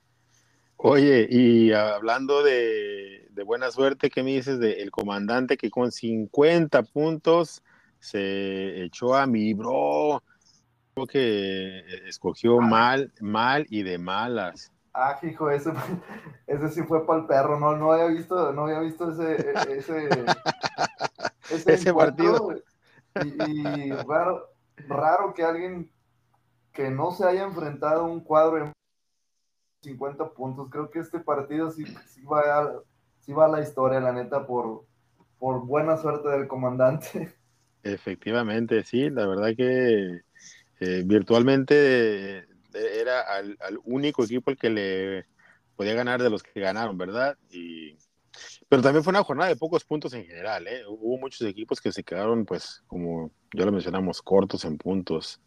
Oye, 0.77 1.27
y 1.31 1.73
hablando 1.73 2.43
de, 2.43 3.31
buena 3.47 3.71
suerte, 3.71 4.11
¿qué 4.11 4.23
me 4.23 4.33
dices 4.33 4.59
del 4.59 4.91
comandante 4.91 5.57
que 5.57 5.71
con 5.71 5.91
50 5.91 6.83
puntos 6.83 7.63
se 7.99 8.85
echó 8.85 9.15
a 9.15 9.27
mi 9.27 9.55
bro? 9.55 10.23
Creo 10.95 11.07
que 11.07 11.85
escogió 12.07 12.61
ah. 12.61 12.67
mal, 12.67 13.13
mal 13.21 13.67
y 13.71 13.83
de 13.83 13.99
malas. 13.99 14.73
Ah, 14.93 15.19
hijo, 15.23 15.51
ese, 15.51 15.73
ese 16.47 16.69
sí 16.69 16.83
fue 16.83 17.05
para 17.07 17.21
el 17.21 17.27
perro, 17.27 17.59
no, 17.59 17.77
no 17.77 17.93
había 17.93 18.07
visto, 18.07 18.53
no 18.53 18.67
había 18.67 18.81
visto 18.81 19.11
ese, 19.11 19.53
ese, 19.77 20.09
ese, 21.51 21.93
partido. 21.93 22.55
Y, 23.25 23.91
raro, 23.91 24.51
raro 24.89 25.35
que 25.35 25.43
alguien 25.43 25.91
que 26.73 26.91
no 26.91 27.13
se 27.13 27.25
haya 27.25 27.45
enfrentado 27.45 28.03
a 28.03 28.07
un 28.07 28.21
cuadro 28.21 28.59
en 28.59 28.73
50 29.85 30.31
puntos. 30.31 30.69
Creo 30.71 30.91
que 30.91 30.99
este 30.99 31.21
partido 31.21 31.71
sí, 31.71 31.85
sí, 32.07 32.25
va, 32.25 32.41
a, 32.41 32.73
sí 33.21 33.33
va 33.33 33.49
la 33.49 33.61
historia, 33.61 34.01
la 34.01 34.13
neta, 34.13 34.47
por, 34.47 34.85
por 35.39 35.65
buena 35.65 35.97
suerte 35.97 36.29
del 36.29 36.49
comandante. 36.49 37.35
Efectivamente, 37.83 38.83
sí, 38.83 39.11
la 39.11 39.27
verdad 39.27 39.55
que 39.57 40.23
eh, 40.81 41.03
virtualmente 41.05 42.47
era 42.73 43.21
al, 43.21 43.57
único 43.85 44.25
equipo 44.25 44.51
el 44.51 44.57
que 44.57 44.71
le 44.71 45.27
podía 45.77 45.95
ganar 45.95 46.23
de 46.23 46.31
los 46.31 46.43
que 46.43 46.61
ganaron, 46.61 46.97
¿verdad? 46.97 47.37
Y, 47.51 47.97
pero 48.69 48.83
también 48.83 49.05
fue 49.05 49.11
una 49.11 49.23
jornada 49.23 49.51
de 49.51 49.57
pocos 49.57 49.85
puntos 49.85 50.15
en 50.15 50.25
general, 50.25 50.67
¿eh? 50.67 50.83
Hubo 50.89 51.19
muchos 51.19 51.47
equipos 51.47 51.81
que 51.81 51.93
se 51.93 52.03
quedaron, 52.03 52.45
pues, 52.45 52.83
como 52.87 53.31
ya 53.53 53.65
lo 53.65 53.73
mencionamos, 53.73 54.23
cortos 54.23 54.65
en 54.65 54.79
puntos. 54.79 55.41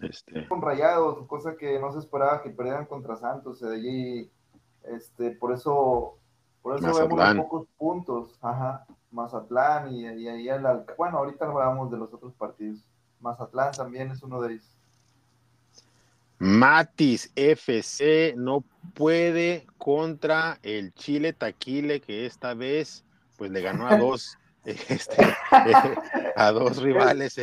Este... 0.00 0.48
Con 0.48 0.60
rayados, 0.60 1.26
cosa 1.26 1.56
que 1.56 1.78
no 1.78 1.92
se 1.92 2.00
esperaba 2.00 2.42
que 2.42 2.50
perdieran 2.50 2.86
contra 2.86 3.16
Santos, 3.16 3.60
de 3.60 3.74
allí, 3.74 4.30
este, 4.84 5.30
por 5.30 5.52
eso, 5.52 6.18
por 6.62 6.76
eso 6.76 7.08
vemos 7.08 7.34
pocos 7.36 7.68
puntos, 7.78 8.38
ajá, 8.42 8.86
Mazatlán 9.10 9.94
y, 9.94 10.06
ahí 10.06 10.48
el, 10.48 10.62
bueno, 10.98 11.18
ahorita 11.18 11.46
hablamos 11.46 11.90
de 11.90 11.98
los 11.98 12.12
otros 12.12 12.34
partidos. 12.34 12.84
Mazatlán 13.20 13.72
también 13.72 14.10
es 14.10 14.22
uno 14.22 14.40
de 14.40 14.54
ellos. 14.54 14.76
Matis 16.38 17.30
FC 17.36 18.34
no 18.36 18.64
puede 18.94 19.66
contra 19.78 20.58
el 20.62 20.92
Chile 20.92 21.32
Taquile 21.32 22.00
que 22.00 22.26
esta 22.26 22.54
vez 22.54 23.04
pues 23.36 23.50
le 23.50 23.62
ganó 23.62 23.86
a 23.86 23.96
dos 23.96 24.36
este, 24.64 25.34
a 26.36 26.50
dos 26.52 26.82
rivales 26.82 27.38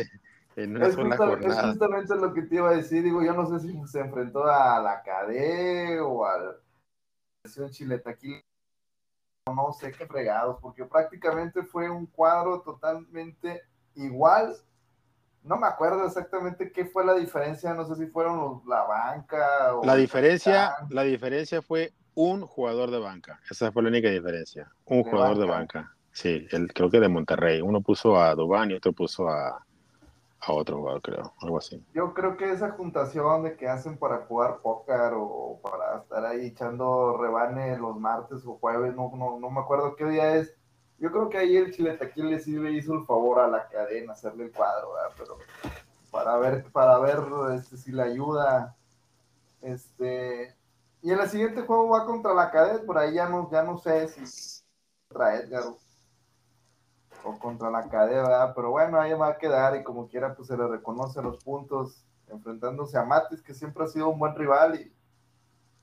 en 0.56 0.76
una 0.76 0.90
sola 0.90 1.16
jornada. 1.16 1.60
Es 1.60 1.66
justamente 1.66 2.16
lo 2.16 2.32
que 2.32 2.42
te 2.42 2.56
iba 2.56 2.70
a 2.70 2.76
decir, 2.76 3.02
digo, 3.02 3.22
yo 3.22 3.32
no 3.32 3.46
sé 3.46 3.60
si 3.60 3.86
se 3.86 4.00
enfrentó 4.00 4.44
a 4.44 4.80
la 4.80 5.02
CADE 5.02 6.00
o 6.00 6.24
a 6.24 6.38
la 6.38 7.70
Chile 7.70 7.98
Taquile 7.98 8.44
no 9.46 9.72
sé 9.72 9.90
qué 9.90 10.06
fregados, 10.06 10.58
porque 10.60 10.84
prácticamente 10.84 11.64
fue 11.64 11.90
un 11.90 12.06
cuadro 12.06 12.60
totalmente 12.60 13.62
igual. 13.96 14.54
No 15.42 15.56
me 15.56 15.66
acuerdo 15.66 16.06
exactamente 16.06 16.70
qué 16.70 16.84
fue 16.84 17.04
la 17.04 17.14
diferencia, 17.14 17.74
no 17.74 17.84
sé 17.84 17.96
si 17.96 18.06
fueron 18.06 18.62
la 18.68 18.84
banca 18.84 19.74
o 19.74 19.84
la 19.84 19.96
diferencia, 19.96 20.76
la 20.90 21.02
diferencia 21.02 21.60
fue 21.60 21.92
un 22.14 22.46
jugador 22.46 22.92
de 22.92 23.00
banca, 23.00 23.40
esa 23.50 23.72
fue 23.72 23.82
la 23.82 23.88
única 23.88 24.08
diferencia, 24.08 24.70
un 24.84 25.02
jugador 25.02 25.38
de 25.38 25.46
banca, 25.46 25.96
sí, 26.12 26.46
el, 26.52 26.72
creo 26.72 26.90
que 26.90 27.00
de 27.00 27.08
Monterrey, 27.08 27.60
uno 27.60 27.80
puso 27.80 28.16
a 28.16 28.36
Dubán 28.36 28.70
y 28.70 28.74
otro 28.74 28.92
puso 28.92 29.28
a, 29.28 29.66
a 30.44 30.52
otro 30.52 30.78
jugador, 30.78 31.02
creo, 31.02 31.32
algo 31.40 31.58
así. 31.58 31.84
Yo 31.94 32.14
creo 32.14 32.36
que 32.36 32.50
esa 32.50 32.72
juntación 32.72 33.44
de 33.44 33.56
que 33.56 33.68
hacen 33.68 33.96
para 33.96 34.26
jugar 34.26 34.58
póker 34.58 35.12
o 35.14 35.60
para 35.62 35.98
estar 35.98 36.26
ahí 36.26 36.46
echando 36.46 37.16
rebane 37.16 37.78
los 37.78 37.96
martes 37.96 38.44
o 38.44 38.58
jueves, 38.58 38.94
no, 38.94 39.12
no, 39.14 39.38
no 39.38 39.50
me 39.50 39.60
acuerdo 39.60 39.94
qué 39.94 40.04
día 40.06 40.36
es, 40.36 40.52
yo 40.98 41.10
creo 41.10 41.28
que 41.28 41.38
ahí 41.38 41.56
el 41.56 41.72
Chiletaquil 41.72 42.40
sí 42.40 42.52
le 42.52 42.72
hizo 42.72 42.94
el 42.94 43.04
favor 43.04 43.40
a 43.40 43.48
la 43.48 43.68
cadena 43.68 44.12
hacerle 44.12 44.44
el 44.44 44.52
cuadro, 44.52 44.92
¿verdad? 44.92 45.10
pero 45.16 45.38
para 46.10 46.36
ver, 46.36 46.64
para 46.70 46.98
ver 46.98 47.20
este, 47.54 47.76
si 47.76 47.92
le 47.92 48.02
ayuda. 48.02 48.76
Este, 49.60 50.54
y 51.02 51.10
en 51.10 51.18
el 51.18 51.28
siguiente 51.28 51.62
juego 51.62 51.88
va 51.88 52.04
contra 52.04 52.34
la 52.34 52.50
cadena, 52.50 52.84
por 52.84 52.98
ahí 52.98 53.14
ya 53.14 53.28
no, 53.28 53.50
ya 53.50 53.62
no 53.62 53.78
sé 53.78 54.08
si 54.08 54.62
contra 55.08 55.36
Edgar 55.36 55.64
o 57.24 57.38
contra 57.38 57.70
la 57.70 57.88
cadena, 57.88 58.22
¿verdad? 58.22 58.52
Pero 58.54 58.70
bueno, 58.70 59.00
ahí 59.00 59.12
va 59.12 59.28
a 59.28 59.38
quedar 59.38 59.76
y 59.76 59.82
como 59.82 60.08
quiera, 60.08 60.34
pues 60.34 60.48
se 60.48 60.56
le 60.56 60.66
reconoce 60.66 61.22
los 61.22 61.42
puntos 61.42 62.04
enfrentándose 62.28 62.96
a 62.98 63.04
Matis, 63.04 63.42
que 63.42 63.54
siempre 63.54 63.84
ha 63.84 63.88
sido 63.88 64.08
un 64.08 64.18
buen 64.18 64.34
rival 64.34 64.80
y 64.80 64.92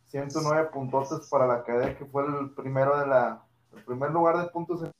109 0.08 0.70
puntos 0.74 1.28
para 1.30 1.48
la 1.48 1.64
cadena, 1.64 1.96
que 1.96 2.06
fue 2.06 2.26
el 2.26 2.52
primero 2.52 2.98
de 3.00 3.08
la, 3.08 3.44
el 3.76 3.84
primer 3.84 4.12
lugar 4.12 4.38
de 4.38 4.48
puntos 4.50 4.84
en 4.84 4.92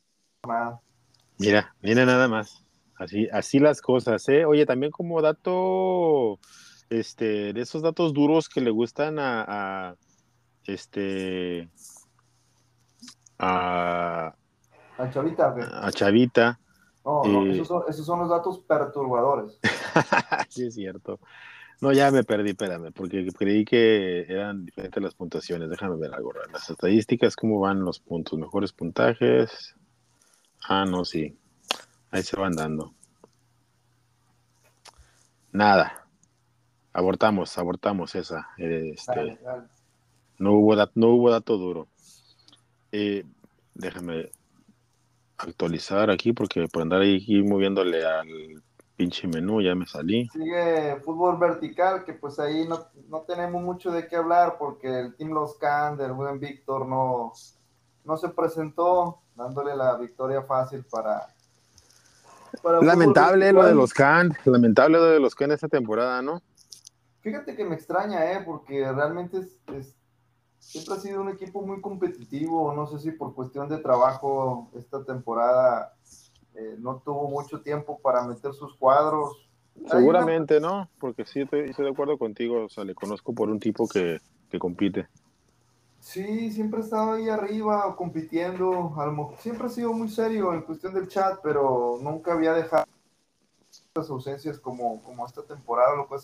Mira, 1.38 1.74
mira 1.82 2.06
nada 2.06 2.28
más. 2.28 2.64
Así, 2.96 3.28
así 3.32 3.60
las 3.60 3.82
cosas, 3.82 4.28
¿eh? 4.30 4.46
Oye, 4.46 4.66
también 4.66 4.92
como 4.92 5.22
dato, 5.22 6.38
este, 6.90 7.54
de 7.54 7.62
esos 7.62 7.82
datos 7.82 8.14
duros 8.14 8.50
que 8.50 8.62
le 8.62 8.72
gustan 8.72 9.18
a, 9.20 9.96
este, 10.66 11.70
a, 13.38 14.36
a 15.00 15.10
Chavita. 15.10 15.56
A 15.82 15.92
Chavita. 15.92 16.60
No, 17.06 17.24
no 17.24 17.46
eh, 17.46 17.54
esos, 17.54 17.68
son, 17.68 17.84
esos, 17.88 18.06
son, 18.06 18.20
los 18.20 18.30
datos 18.30 18.60
perturbadores. 18.60 19.58
sí, 20.50 20.68
es 20.68 20.76
cierto. 20.76 21.20
No, 21.82 21.94
ya 21.94 22.12
me 22.12 22.26
perdí, 22.26 22.50
espérame, 22.50 22.92
porque 22.92 23.26
creí 23.32 23.64
que 23.64 24.26
eran 24.28 24.66
diferentes 24.66 25.02
las 25.02 25.16
puntuaciones. 25.16 25.70
Déjame 25.70 25.96
ver 25.96 26.14
algo. 26.14 26.34
Las 26.52 26.70
estadísticas, 26.70 27.38
¿cómo 27.38 27.62
van 27.62 27.86
los 27.86 28.00
puntos? 28.00 28.38
Mejores 28.38 28.74
puntajes. 28.74 29.76
Ah, 30.68 30.86
no, 30.86 31.06
sí. 31.06 31.38
Ahí 32.12 32.22
se 32.22 32.36
van 32.36 32.56
dando. 32.56 32.94
Nada. 35.54 36.06
Abortamos, 36.92 37.58
abortamos 37.58 38.14
esa. 38.16 38.50
Este, 38.58 39.40
No, 40.38 40.54
hubo 40.54 40.76
no 40.96 41.08
hubo 41.08 41.32
dato 41.32 41.58
duro. 41.58 41.88
Eh, 42.92 43.24
déjame 43.74 44.32
actualizar 45.40 46.10
aquí 46.10 46.34
porque 46.34 46.68
por 46.68 46.82
andar 46.82 47.02
ahí 47.02 47.44
moviéndole 47.44 48.06
al 48.06 48.62
pinche 48.96 49.28
menú 49.28 49.62
ya 49.62 49.74
me 49.76 49.86
salí. 49.86 50.28
Sigue 50.34 50.98
fútbol 51.06 51.38
vertical, 51.38 52.04
que 52.04 52.14
pues 52.14 52.38
ahí 52.40 52.68
no, 52.68 52.86
no 53.08 53.22
tenemos 53.22 53.62
mucho 53.64 53.92
de 53.92 54.08
qué 54.08 54.18
hablar 54.18 54.58
porque 54.60 55.00
el 55.00 55.16
Team 55.16 55.32
Los 55.32 55.58
Can 55.58 55.98
del 55.98 56.12
buen 56.12 56.40
Víctor 56.40 56.86
no, 56.86 57.32
no 58.04 58.18
se 58.18 58.30
presentó, 58.30 59.22
dándole 59.36 59.76
la 59.76 59.96
victoria 59.98 60.42
fácil 60.42 60.84
para... 60.92 61.28
lamentable 62.82 63.54
lo 63.54 63.66
de 63.66 63.74
los 63.74 63.94
Can, 63.94 64.36
lamentable 64.44 64.98
lo 64.98 65.06
de 65.06 65.20
los 65.20 65.34
Can 65.34 65.52
esta 65.52 65.70
temporada, 65.70 66.22
¿no? 66.22 66.42
Fíjate 67.22 67.56
que 67.56 67.64
me 67.64 67.76
extraña, 67.76 68.32
¿eh? 68.34 68.44
Porque 68.46 68.92
realmente 68.92 69.40
es, 69.40 69.96
siempre 70.60 70.96
ha 70.96 70.98
sido 71.00 71.22
un 71.22 71.30
equipo 71.30 71.62
muy 71.62 71.82
competitivo, 71.82 72.74
no 72.74 72.88
sé 72.88 73.00
si 73.00 73.12
por 73.12 73.34
cuestión 73.34 73.68
de 73.70 73.78
trabajo 73.80 74.70
esta 74.76 75.04
temporada 75.04 75.94
eh, 76.54 76.76
no 76.80 77.02
tuvo 77.04 77.30
mucho 77.30 77.62
tiempo 77.62 78.00
para 78.00 78.24
meter 78.24 78.54
sus 78.54 78.76
cuadros. 78.76 79.50
Seguramente, 79.88 80.60
¿no? 80.60 80.90
Porque 81.00 81.26
sí, 81.26 81.42
estoy, 81.42 81.72
de 81.72 81.90
acuerdo 81.90 82.18
contigo, 82.18 82.66
o 82.66 82.70
sea, 82.70 82.84
le 82.84 82.94
conozco 82.94 83.34
por 83.34 83.50
un 83.50 83.60
tipo 83.60 83.88
que, 83.88 84.20
que 84.50 84.60
compite. 84.60 85.08
Sí, 86.00 86.52
siempre 86.52 86.80
ha 86.80 86.84
estado 86.84 87.14
ahí 87.14 87.30
arriba 87.30 87.96
compitiendo, 87.96 88.94
siempre 89.40 89.68
ha 89.68 89.70
sido 89.70 89.94
muy 89.94 90.10
serio 90.10 90.54
en 90.54 90.62
cuestión 90.62 90.94
del 90.94 91.08
chat, 91.08 91.40
pero 91.44 91.98
nunca 92.02 92.34
había 92.34 92.54
dejado 92.54 92.86
las 93.96 94.10
ausencias 94.10 94.60
como, 94.60 95.02
como 95.02 95.26
esta 95.26 95.44
temporada, 95.44 95.96
lo, 95.96 96.08
cual, 96.08 96.22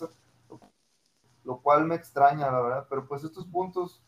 lo 1.43 1.57
cual 1.59 1.85
me 1.85 1.95
extraña, 1.95 2.51
la 2.51 2.61
verdad, 2.61 2.87
pero 2.89 3.05
pues 3.05 3.23
estos 3.23 3.45
puntos 3.47 4.01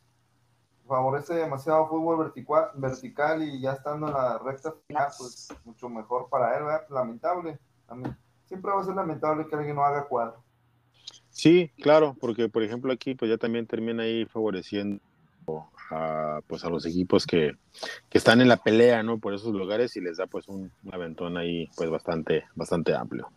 favorece 0.87 1.35
demasiado 1.35 1.87
fútbol 1.87 2.17
vertical, 2.19 2.69
vertical 2.75 3.43
y 3.43 3.59
ya 3.61 3.73
estando 3.73 4.07
en 4.07 4.13
la 4.13 4.37
recta 4.39 4.73
final, 4.87 5.07
pues 5.17 5.49
mucho 5.65 5.89
mejor 5.89 6.29
para 6.29 6.57
él, 6.57 6.63
¿verdad? 6.63 6.87
Lamentable, 6.89 7.59
siempre 8.45 8.71
va 8.71 8.81
a 8.81 8.85
ser 8.85 8.95
lamentable 8.95 9.47
que 9.47 9.55
alguien 9.55 9.75
no 9.75 9.83
haga 9.83 10.07
cuadro. 10.07 10.43
Sí, 11.29 11.71
claro, 11.81 12.15
porque 12.19 12.49
por 12.49 12.63
ejemplo 12.63 12.91
aquí 12.91 13.13
pues 13.13 13.29
ya 13.29 13.37
también 13.37 13.67
termina 13.67 14.03
ahí 14.03 14.25
favoreciendo 14.25 14.99
a, 15.91 16.41
pues 16.47 16.63
a 16.65 16.69
los 16.69 16.85
equipos 16.85 17.25
que, 17.25 17.55
que, 18.09 18.17
están 18.17 18.41
en 18.41 18.49
la 18.49 18.57
pelea, 18.57 19.03
¿no? 19.03 19.19
Por 19.19 19.33
esos 19.33 19.53
lugares 19.53 19.95
y 19.95 20.01
les 20.01 20.17
da 20.17 20.27
pues 20.27 20.47
un, 20.47 20.71
aventón 20.91 21.37
ahí 21.37 21.69
pues 21.75 21.89
bastante, 21.89 22.45
bastante 22.55 22.95
amplio. 22.95 23.29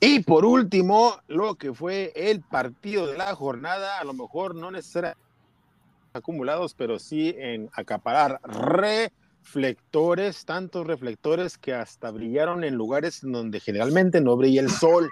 Y 0.00 0.20
por 0.20 0.44
último, 0.44 1.16
lo 1.26 1.56
que 1.56 1.74
fue 1.74 2.12
el 2.14 2.42
partido 2.42 3.06
de 3.06 3.18
la 3.18 3.34
jornada, 3.34 3.98
a 3.98 4.04
lo 4.04 4.12
mejor 4.12 4.54
no 4.54 4.70
necesariamente 4.70 5.27
acumulados, 6.18 6.74
pero 6.74 6.98
sí 6.98 7.34
en 7.38 7.70
acaparar 7.72 8.40
reflectores, 8.42 10.44
tantos 10.44 10.86
reflectores 10.86 11.58
que 11.58 11.74
hasta 11.74 12.10
brillaron 12.10 12.64
en 12.64 12.74
lugares 12.74 13.20
donde 13.22 13.60
generalmente 13.60 14.20
no 14.20 14.36
brilla 14.36 14.60
el 14.60 14.70
sol. 14.70 15.08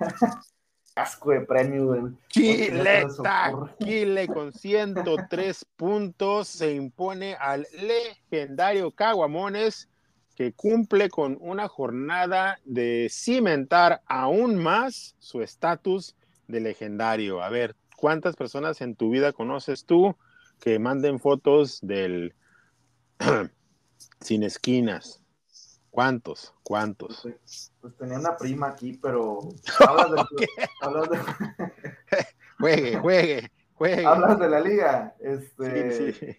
Asco 0.96 1.32
de 1.32 1.40
premio, 1.40 2.12
Chile 2.28 3.06
Taquile 3.20 4.28
con 4.28 4.52
103 4.52 5.66
puntos 5.76 6.46
se 6.46 6.72
impone 6.72 7.34
al 7.34 7.66
legendario 7.72 8.92
Caguamones 8.92 9.88
que 10.36 10.52
cumple 10.52 11.08
con 11.08 11.36
una 11.40 11.68
jornada 11.68 12.58
de 12.64 13.08
cimentar 13.10 14.02
aún 14.06 14.56
más 14.56 15.16
su 15.18 15.42
estatus 15.42 16.14
de 16.46 16.60
legendario. 16.60 17.42
A 17.42 17.48
ver, 17.48 17.74
¿cuántas 18.04 18.36
personas 18.36 18.82
en 18.82 18.96
tu 18.96 19.08
vida 19.08 19.32
conoces 19.32 19.86
tú 19.86 20.14
que 20.60 20.78
manden 20.78 21.18
fotos 21.18 21.78
del 21.80 22.34
sin 24.20 24.42
esquinas? 24.42 25.22
¿Cuántos? 25.88 26.52
¿Cuántos? 26.62 27.22
Pues, 27.22 27.72
pues, 27.80 27.96
tenía 27.96 28.18
una 28.18 28.36
prima 28.36 28.66
aquí, 28.66 28.98
pero 29.02 29.38
hablas 29.88 31.10
de, 31.10 31.18
juegue, 32.58 32.98
juegue, 32.98 33.50
juegue. 33.72 34.04
Hablas 34.04 34.38
de 34.38 34.50
la 34.50 34.60
liga. 34.60 35.16
Este, 35.18 36.12
sí, 36.12 36.36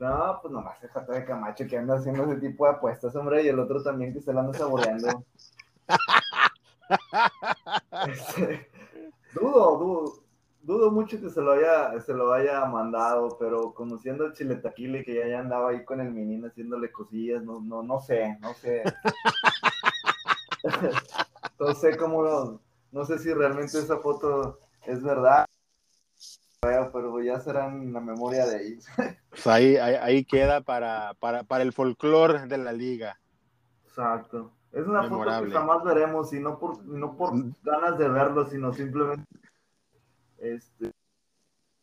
No, 0.00 0.40
pues 0.42 0.52
nomás 0.52 0.82
déjate 0.82 1.12
de 1.12 1.24
Camacho 1.24 1.64
que 1.68 1.78
anda 1.78 1.94
haciendo 1.94 2.24
ese 2.24 2.40
tipo 2.40 2.64
de 2.64 2.72
apuestas, 2.72 3.14
hombre, 3.14 3.44
y 3.44 3.46
el 3.46 3.60
otro 3.60 3.80
también 3.84 4.12
que 4.12 4.20
se 4.20 4.32
la 4.32 4.40
anda 4.40 4.58
saboreando. 4.58 5.24
Este, 8.08 8.70
dudo, 9.34 9.76
dudo, 9.76 10.27
dudo 10.68 10.90
mucho 10.90 11.18
que 11.18 11.30
se 11.30 11.40
lo 11.40 11.52
haya, 11.52 11.98
se 12.00 12.12
lo 12.12 12.30
haya 12.30 12.62
mandado, 12.66 13.38
pero 13.40 13.72
conociendo 13.72 14.26
al 14.26 14.34
Chile 14.34 14.56
Taquile 14.56 15.02
que 15.02 15.14
ya, 15.14 15.38
andaba 15.38 15.70
ahí 15.70 15.82
con 15.82 15.98
el 15.98 16.12
menino 16.12 16.46
haciéndole 16.46 16.92
cosillas, 16.92 17.42
no, 17.42 17.58
no, 17.60 17.82
no 17.82 18.00
sé, 18.02 18.36
no 18.42 18.52
sé. 18.52 18.82
no 21.58 21.74
sé 21.74 21.96
cómo, 21.96 22.60
no 22.92 23.04
sé 23.06 23.18
si 23.18 23.32
realmente 23.32 23.78
esa 23.78 23.96
foto 23.96 24.58
es 24.84 25.02
verdad, 25.02 25.46
pero 26.60 27.18
ya 27.22 27.40
será 27.40 27.68
en 27.68 27.94
la 27.94 28.00
memoria 28.00 28.46
de 28.46 28.66
ellos. 28.66 28.84
Pues 29.30 29.46
ahí, 29.46 29.76
ahí, 29.76 30.24
queda 30.24 30.62
para, 30.62 31.14
para, 31.20 31.44
para 31.44 31.62
el 31.62 31.72
folclore 31.72 32.46
de 32.46 32.58
la 32.58 32.72
liga. 32.72 33.20
Exacto. 33.86 34.50
Es 34.72 34.84
una 34.86 35.04
foto 35.04 35.44
que 35.44 35.50
jamás 35.50 35.84
veremos 35.84 36.32
y 36.32 36.40
no 36.40 36.58
por, 36.58 36.84
no 36.84 37.16
por 37.16 37.34
mm. 37.34 37.54
ganas 37.62 37.98
de 37.98 38.08
verlo, 38.08 38.46
sino 38.46 38.72
simplemente 38.72 39.24
este, 40.38 40.92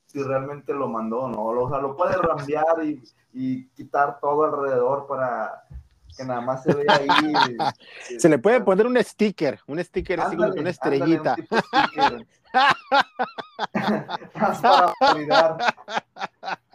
si 0.06 0.24
realmente 0.24 0.74
lo 0.74 0.88
mandó 0.88 1.28
no. 1.28 1.44
O 1.44 1.70
sea, 1.70 1.80
lo 1.80 1.96
puede 1.96 2.16
rambear 2.18 2.84
y, 2.84 3.04
y 3.34 3.68
quitar 3.70 4.20
todo 4.20 4.46
alrededor 4.46 5.08
para 5.08 5.64
que 6.16 6.24
nada 6.24 6.42
más 6.42 6.64
se 6.64 6.74
vea 6.74 6.96
ahí. 6.96 7.08
se 8.20 8.30
le 8.30 8.40
puede 8.40 8.62
poner 8.62 8.88
un 8.88 8.98
sticker, 9.04 9.60
un 9.68 9.84
sticker 9.84 10.22
así 10.22 10.38
como 10.38 10.54
una 10.54 10.70
estrellita. 10.70 11.36
más 14.36 14.62
para 14.62 14.94
validar. 15.00 15.58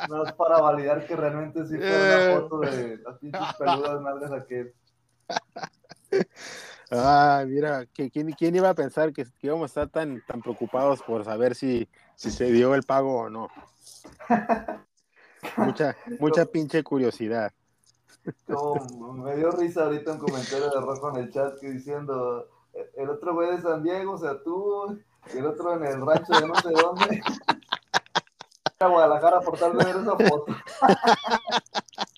Más 0.09 0.33
para 0.35 0.61
validar 0.61 1.07
que 1.07 1.17
realmente 1.17 1.67
sí 1.67 1.77
fue 1.77 1.87
una 1.87 2.41
foto 2.41 2.59
de 2.61 2.99
las 2.99 3.19
pinches 3.19 3.55
peludas 3.59 4.01
madres 4.03 4.33
aquel. 4.33 4.75
Ah, 6.91 7.45
mira, 7.47 7.87
¿quién, 7.95 8.11
¿quién 8.11 8.57
iba 8.57 8.69
a 8.69 8.75
pensar 8.75 9.13
que, 9.13 9.25
íbamos 9.43 9.63
a 9.63 9.67
estar 9.67 9.89
tan, 9.89 10.25
tan 10.27 10.41
preocupados 10.41 11.01
por 11.03 11.25
saber 11.25 11.55
si, 11.55 11.89
si 12.17 12.33
se 12.33 12.51
dio 12.51 12.75
el 12.75 12.83
pago 12.83 13.21
o 13.21 13.31
no? 13.31 13.49
mucha, 15.57 15.97
mucha 16.19 16.45
pinche 16.47 16.83
curiosidad. 16.83 17.53
me 18.49 19.37
dio 19.37 19.53
risa 19.53 19.85
ahorita 19.85 20.13
un 20.13 20.19
comentario 20.19 20.69
de 20.69 20.81
Rojo 20.81 21.11
en 21.11 21.25
el 21.25 21.33
chat 21.33 21.61
que 21.61 21.71
diciendo, 21.71 22.49
el 22.97 23.09
otro 23.09 23.35
güey 23.35 23.51
de 23.53 23.63
San 23.63 23.85
Diego, 23.85 24.15
o 24.15 24.19
sea, 24.19 24.43
tú, 24.43 24.99
y 25.33 25.39
el 25.39 25.47
otro 25.47 25.75
en 25.77 25.85
el 25.85 26.05
rancho 26.05 26.41
de 26.41 26.49
no 26.49 26.55
sé 26.57 26.71
dónde. 26.71 27.23
a 28.81 28.87
Guadalajara 28.89 29.41
por 29.41 29.57
tal 29.57 29.79
de 29.79 29.85
ver 29.85 29.97
esa 29.97 30.17
foto. 30.17 30.47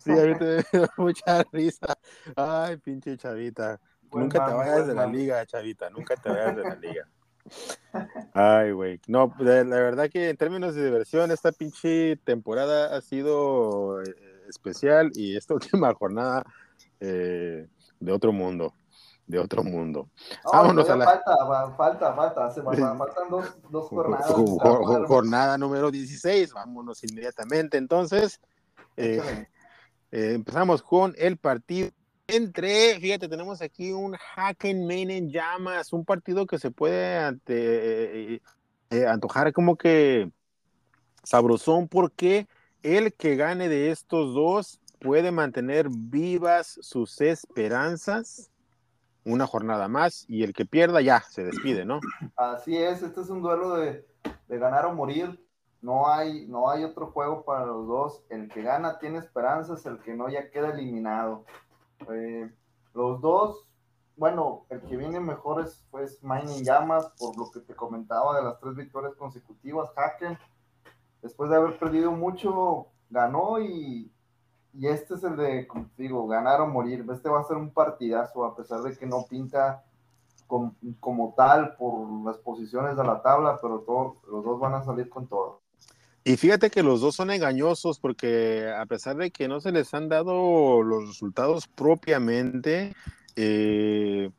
Sí, 0.00 0.10
ahorita 0.10 0.44
me 0.44 0.64
dio 0.72 0.88
mucha 0.96 1.42
risa. 1.52 1.98
Ay, 2.36 2.76
pinche 2.78 3.16
chavita. 3.16 3.80
nunca 4.12 4.44
te 4.46 4.52
vayas 4.52 4.86
de 4.86 4.94
la 4.94 5.06
liga, 5.06 5.44
chavita. 5.46 5.90
Nunca 5.90 6.16
te 6.16 6.28
vayas 6.28 6.56
de 6.56 6.62
la 6.62 6.74
liga. 6.76 7.08
Ay, 8.34 8.72
güey. 8.72 9.00
No, 9.06 9.32
la 9.38 9.62
verdad 9.62 10.10
que 10.10 10.28
en 10.28 10.36
términos 10.36 10.74
de 10.74 10.84
diversión, 10.84 11.30
esta 11.30 11.52
pinche 11.52 12.16
temporada 12.24 12.96
ha 12.96 13.00
sido 13.00 14.02
eh, 14.02 14.14
especial 14.48 15.10
y 15.14 15.36
esta 15.36 15.54
última 15.54 15.92
jornada 15.94 16.44
eh, 17.00 17.66
de 18.00 18.12
otro 18.12 18.32
mundo. 18.32 18.74
De 19.26 19.40
otro 19.40 19.64
mundo. 19.64 20.08
Vámonos 20.52 20.88
a 20.88 20.96
la. 20.96 21.04
Falta, 21.04 21.32
falta, 21.76 22.14
falta. 22.14 22.50
Se 22.52 22.62
faltan 22.62 23.28
dos, 23.28 23.56
dos 23.70 23.88
jornadas. 23.88 24.32
Jornada 25.08 25.58
número 25.58 25.90
16. 25.90 26.52
Vámonos 26.52 27.02
inmediatamente. 27.02 27.76
Entonces, 27.76 28.40
eh, 28.96 29.48
eh, 30.12 30.32
empezamos 30.34 30.82
con 30.82 31.14
el 31.18 31.36
partido 31.36 31.90
entre, 32.28 32.98
fíjate, 32.98 33.28
tenemos 33.28 33.62
aquí 33.62 33.92
un 33.92 34.16
Hacken 34.34 34.90
en 34.90 35.30
llamas, 35.30 35.92
un 35.92 36.04
partido 36.04 36.46
que 36.46 36.58
se 36.58 36.70
puede 36.70 37.18
ante, 37.18 38.34
eh, 38.34 39.06
antojar 39.06 39.52
como 39.52 39.76
que 39.76 40.30
sabrosón 41.22 41.88
porque 41.88 42.48
el 42.82 43.12
que 43.12 43.36
gane 43.36 43.68
de 43.68 43.90
estos 43.90 44.34
dos 44.34 44.80
puede 44.98 45.30
mantener 45.30 45.88
vivas 45.88 46.78
sus 46.82 47.20
esperanzas 47.20 48.50
una 49.24 49.46
jornada 49.46 49.88
más 49.88 50.24
y 50.28 50.44
el 50.44 50.52
que 50.52 50.66
pierda 50.66 51.00
ya 51.00 51.20
se 51.20 51.44
despide, 51.44 51.84
¿no? 51.84 52.00
Así 52.36 52.76
es, 52.76 53.02
este 53.02 53.20
es 53.20 53.28
un 53.28 53.42
duelo 53.42 53.76
de 53.76 54.04
ganar 54.48 54.86
o 54.86 54.94
morir 54.94 55.45
no 55.86 56.08
hay, 56.08 56.48
no 56.48 56.68
hay 56.68 56.82
otro 56.82 57.12
juego 57.12 57.44
para 57.44 57.64
los 57.64 57.86
dos. 57.86 58.24
El 58.28 58.48
que 58.48 58.62
gana 58.62 58.98
tiene 58.98 59.18
esperanzas, 59.18 59.86
el 59.86 60.00
que 60.00 60.14
no 60.14 60.28
ya 60.28 60.50
queda 60.50 60.70
eliminado. 60.70 61.44
Eh, 62.10 62.52
los 62.92 63.20
dos, 63.20 63.68
bueno, 64.16 64.66
el 64.68 64.80
que 64.82 64.96
viene 64.96 65.20
mejor 65.20 65.62
es 65.62 65.86
pues 65.92 66.18
Mining 66.24 66.64
Llamas, 66.64 67.06
por 67.16 67.38
lo 67.38 67.52
que 67.52 67.60
te 67.60 67.76
comentaba 67.76 68.36
de 68.36 68.42
las 68.42 68.58
tres 68.58 68.74
victorias 68.74 69.14
consecutivas. 69.14 69.88
Haken, 69.96 70.36
después 71.22 71.50
de 71.50 71.56
haber 71.56 71.78
perdido 71.78 72.10
mucho, 72.10 72.88
ganó 73.08 73.60
y, 73.60 74.12
y 74.72 74.88
este 74.88 75.14
es 75.14 75.22
el 75.22 75.36
de, 75.36 75.68
como 75.68 75.88
digo, 75.96 76.26
ganar 76.26 76.60
o 76.62 76.66
morir. 76.66 77.06
Este 77.12 77.28
va 77.28 77.38
a 77.38 77.44
ser 77.44 77.58
un 77.58 77.70
partidazo, 77.72 78.44
a 78.44 78.56
pesar 78.56 78.80
de 78.80 78.96
que 78.98 79.06
no 79.06 79.24
pinta 79.30 79.84
como, 80.48 81.34
tal 81.36 81.76
por 81.76 82.08
las 82.24 82.38
posiciones 82.38 82.96
de 82.96 83.04
la 83.04 83.22
tabla, 83.22 83.60
pero 83.62 83.82
todos 83.82 84.16
los 84.24 84.44
dos 84.44 84.58
van 84.58 84.74
a 84.74 84.82
salir 84.82 85.08
con 85.08 85.28
todo. 85.28 85.60
Y 86.26 86.36
fíjate 86.36 86.70
que 86.70 86.82
los 86.82 87.00
dos 87.00 87.14
son 87.14 87.30
engañosos 87.30 88.00
porque 88.00 88.68
a 88.76 88.84
pesar 88.86 89.14
de 89.14 89.30
que 89.30 89.46
no 89.46 89.60
se 89.60 89.70
les 89.70 89.94
han 89.94 90.08
dado 90.08 90.82
los 90.82 91.06
resultados 91.06 91.68
propiamente, 91.68 92.96
eh, 93.36 94.30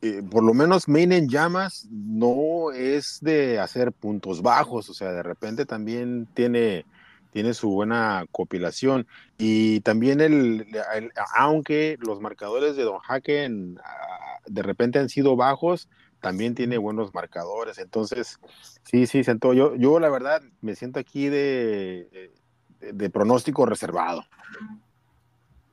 eh, 0.00 0.22
por 0.30 0.44
lo 0.44 0.54
menos 0.54 0.86
Maine 0.86 1.16
en 1.16 1.28
llamas 1.28 1.88
no 1.90 2.70
es 2.70 3.18
de 3.20 3.58
hacer 3.58 3.90
puntos 3.90 4.42
bajos, 4.42 4.88
o 4.88 4.94
sea, 4.94 5.10
de 5.10 5.24
repente 5.24 5.66
también 5.66 6.28
tiene, 6.34 6.86
tiene 7.32 7.52
su 7.52 7.68
buena 7.68 8.26
compilación. 8.30 9.04
Y 9.36 9.80
también 9.80 10.20
el, 10.20 10.68
aunque 11.34 11.96
los 11.98 12.20
marcadores 12.20 12.76
de 12.76 12.84
Don 12.84 13.00
Haken 13.08 13.80
de 14.46 14.62
repente 14.62 15.00
han 15.00 15.08
sido 15.08 15.34
bajos, 15.34 15.88
también 16.24 16.54
tiene 16.54 16.78
buenos 16.78 17.12
marcadores. 17.12 17.76
Entonces, 17.76 18.40
sí, 18.82 19.06
sí, 19.06 19.22
siento, 19.22 19.52
yo, 19.52 19.74
yo 19.74 20.00
la 20.00 20.08
verdad 20.08 20.40
me 20.62 20.74
siento 20.74 20.98
aquí 20.98 21.28
de, 21.28 22.32
de, 22.80 23.10
pronóstico 23.10 23.66
reservado. 23.66 24.22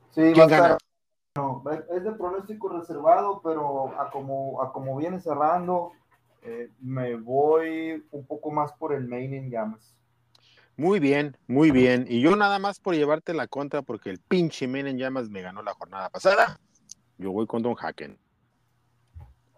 Sí, 0.10 0.34
¿Quién 0.34 0.50
gana? 0.50 0.78
No, 1.38 1.64
es 1.96 2.04
de 2.04 2.12
pronóstico 2.12 2.68
reservado, 2.68 3.40
pero 3.42 3.98
a 3.98 4.12
como, 4.12 4.62
a 4.62 4.74
como 4.74 4.98
viene 4.98 5.22
cerrando, 5.22 5.94
eh, 6.42 6.70
me 6.82 7.16
voy 7.16 8.06
un 8.12 8.26
poco 8.26 8.52
más 8.52 8.74
por 8.74 8.94
el 8.94 9.08
main 9.08 9.34
en 9.34 9.50
llamas. 9.50 9.96
Muy 10.76 11.00
bien, 11.00 11.38
muy 11.48 11.72
bien. 11.72 12.08
Y 12.10 12.20
yo 12.20 12.36
nada 12.36 12.60
más 12.60 12.82
por 12.82 12.94
llevarte 12.94 13.34
la 13.34 13.48
contra, 13.48 13.84
porque 13.84 14.10
el 14.10 14.20
pinche 14.20 14.68
main 14.68 14.88
en 14.88 14.98
llamas 14.98 15.30
me 15.30 15.42
ganó 15.42 15.62
la 15.62 15.74
jornada 15.74 16.10
pasada. 16.10 16.60
Yo 17.18 17.32
voy 17.32 17.48
con 17.48 17.62
Don 17.62 17.78
Haken. 17.80 18.18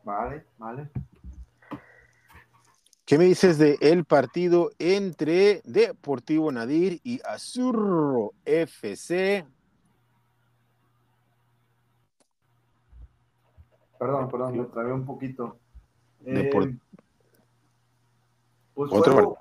Vale, 0.03 0.45
vale. 0.57 0.89
¿Qué 3.05 3.17
me 3.17 3.25
dices 3.25 3.57
de 3.57 3.77
el 3.81 4.05
partido 4.05 4.71
entre 4.79 5.61
Deportivo 5.65 6.51
Nadir 6.51 6.99
y 7.03 7.19
Azurro 7.25 8.31
FC? 8.45 9.45
Perdón, 13.99 14.29
perdón, 14.29 14.57
me 14.57 14.65
trabé 14.65 14.93
un 14.93 15.05
poquito. 15.05 15.57
Eh, 16.25 16.49
pues 18.73 18.91
Otro 18.91 19.37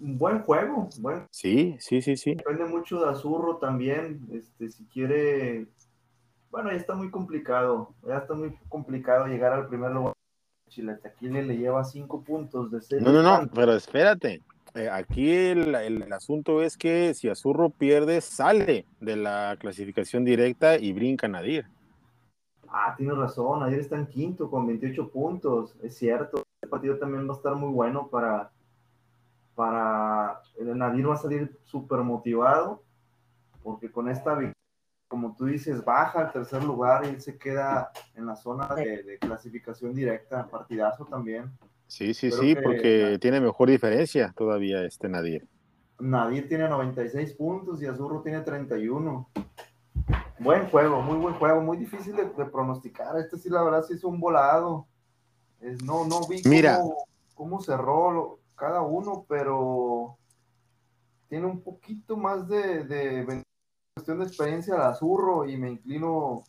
un 0.00 0.18
buen 0.18 0.40
juego. 0.42 0.88
Bueno. 0.98 1.26
Sí, 1.30 1.76
sí, 1.80 2.00
sí, 2.00 2.16
sí. 2.16 2.34
Depende 2.34 2.64
mucho 2.66 3.00
de 3.00 3.10
Azurro 3.10 3.56
también. 3.56 4.28
Este, 4.32 4.70
si 4.70 4.84
quiere 4.86 5.66
bueno, 6.60 6.72
ya 6.72 6.80
está 6.80 6.94
muy 6.94 7.10
complicado, 7.10 7.94
ya 8.06 8.18
está 8.18 8.34
muy 8.34 8.54
complicado 8.68 9.26
llegar 9.26 9.52
al 9.52 9.66
primer 9.66 9.92
lugar. 9.92 10.12
Chilatequile 10.68 11.42
le 11.42 11.56
lleva 11.56 11.82
cinco 11.84 12.22
puntos 12.22 12.70
de 12.70 12.82
seis. 12.82 13.02
No, 13.02 13.12
no, 13.12 13.22
no, 13.22 13.48
pero 13.52 13.72
espérate. 13.72 14.42
Eh, 14.74 14.88
aquí 14.88 15.32
el, 15.32 15.74
el, 15.74 16.12
asunto 16.12 16.62
es 16.62 16.76
que 16.76 17.14
si 17.14 17.28
Azurro 17.28 17.70
pierde, 17.70 18.20
sale 18.20 18.86
de 19.00 19.16
la 19.16 19.56
clasificación 19.58 20.24
directa 20.24 20.76
y 20.76 20.92
brinca 20.92 21.26
Nadir. 21.26 21.66
Ah, 22.68 22.94
tienes 22.96 23.16
razón, 23.16 23.60
Nadir 23.60 23.80
está 23.80 23.96
en 23.96 24.06
quinto 24.06 24.48
con 24.48 24.66
28 24.66 25.10
puntos, 25.10 25.74
es 25.82 25.96
cierto. 25.96 26.44
El 26.62 26.68
partido 26.68 26.98
también 26.98 27.26
va 27.28 27.32
a 27.32 27.36
estar 27.36 27.56
muy 27.56 27.72
bueno 27.72 28.08
para, 28.08 28.52
para 29.56 30.40
Nadir 30.60 31.08
va 31.08 31.14
a 31.14 31.16
salir 31.16 31.58
súper 31.64 32.00
motivado, 32.00 32.84
porque 33.64 33.90
con 33.90 34.08
esta 34.08 34.34
victoria 34.34 34.59
como 35.10 35.34
tú 35.34 35.46
dices, 35.46 35.84
baja 35.84 36.20
al 36.20 36.32
tercer 36.32 36.62
lugar 36.62 37.04
y 37.04 37.08
él 37.08 37.20
se 37.20 37.36
queda 37.36 37.90
en 38.14 38.26
la 38.26 38.36
zona 38.36 38.72
de, 38.76 39.18
clasificación 39.20 39.92
directa, 39.92 40.46
partidazo 40.46 41.04
también. 41.04 41.50
Sí, 41.88 42.14
sí, 42.14 42.30
sí, 42.30 42.54
porque 42.54 43.18
tiene 43.20 43.40
mejor 43.40 43.68
diferencia 43.68 44.32
todavía 44.36 44.84
este 44.84 45.08
Nadir. 45.08 45.48
Nadir 45.98 46.48
tiene 46.48 46.68
96 46.68 47.32
puntos 47.32 47.82
y 47.82 47.86
Azurro 47.86 48.22
tiene 48.22 48.42
31. 48.42 49.28
Buen 50.38 50.68
juego, 50.68 51.02
muy 51.02 51.16
buen 51.16 51.34
juego, 51.34 51.60
muy 51.60 51.76
difícil 51.76 52.14
de, 52.14 52.26
pronosticar. 52.44 53.18
Este 53.18 53.36
sí, 53.36 53.50
la 53.50 53.64
verdad, 53.64 53.82
sí 53.82 53.94
es 53.94 54.04
un 54.04 54.20
volado. 54.20 54.86
no, 55.84 56.06
no 56.06 56.20
vi 56.28 56.40
cómo, 57.34 57.60
cerró 57.60 58.38
cada 58.54 58.82
uno, 58.82 59.24
pero 59.28 60.16
tiene 61.28 61.46
un 61.46 61.60
poquito 61.62 62.16
más 62.16 62.46
de, 62.46 62.84
de 62.84 63.42
cuestión 64.00 64.20
de 64.20 64.24
experiencia 64.24 64.74
al 64.76 64.82
Azurro 64.82 65.46
y 65.46 65.58
me 65.58 65.70
inclino, 65.70 66.44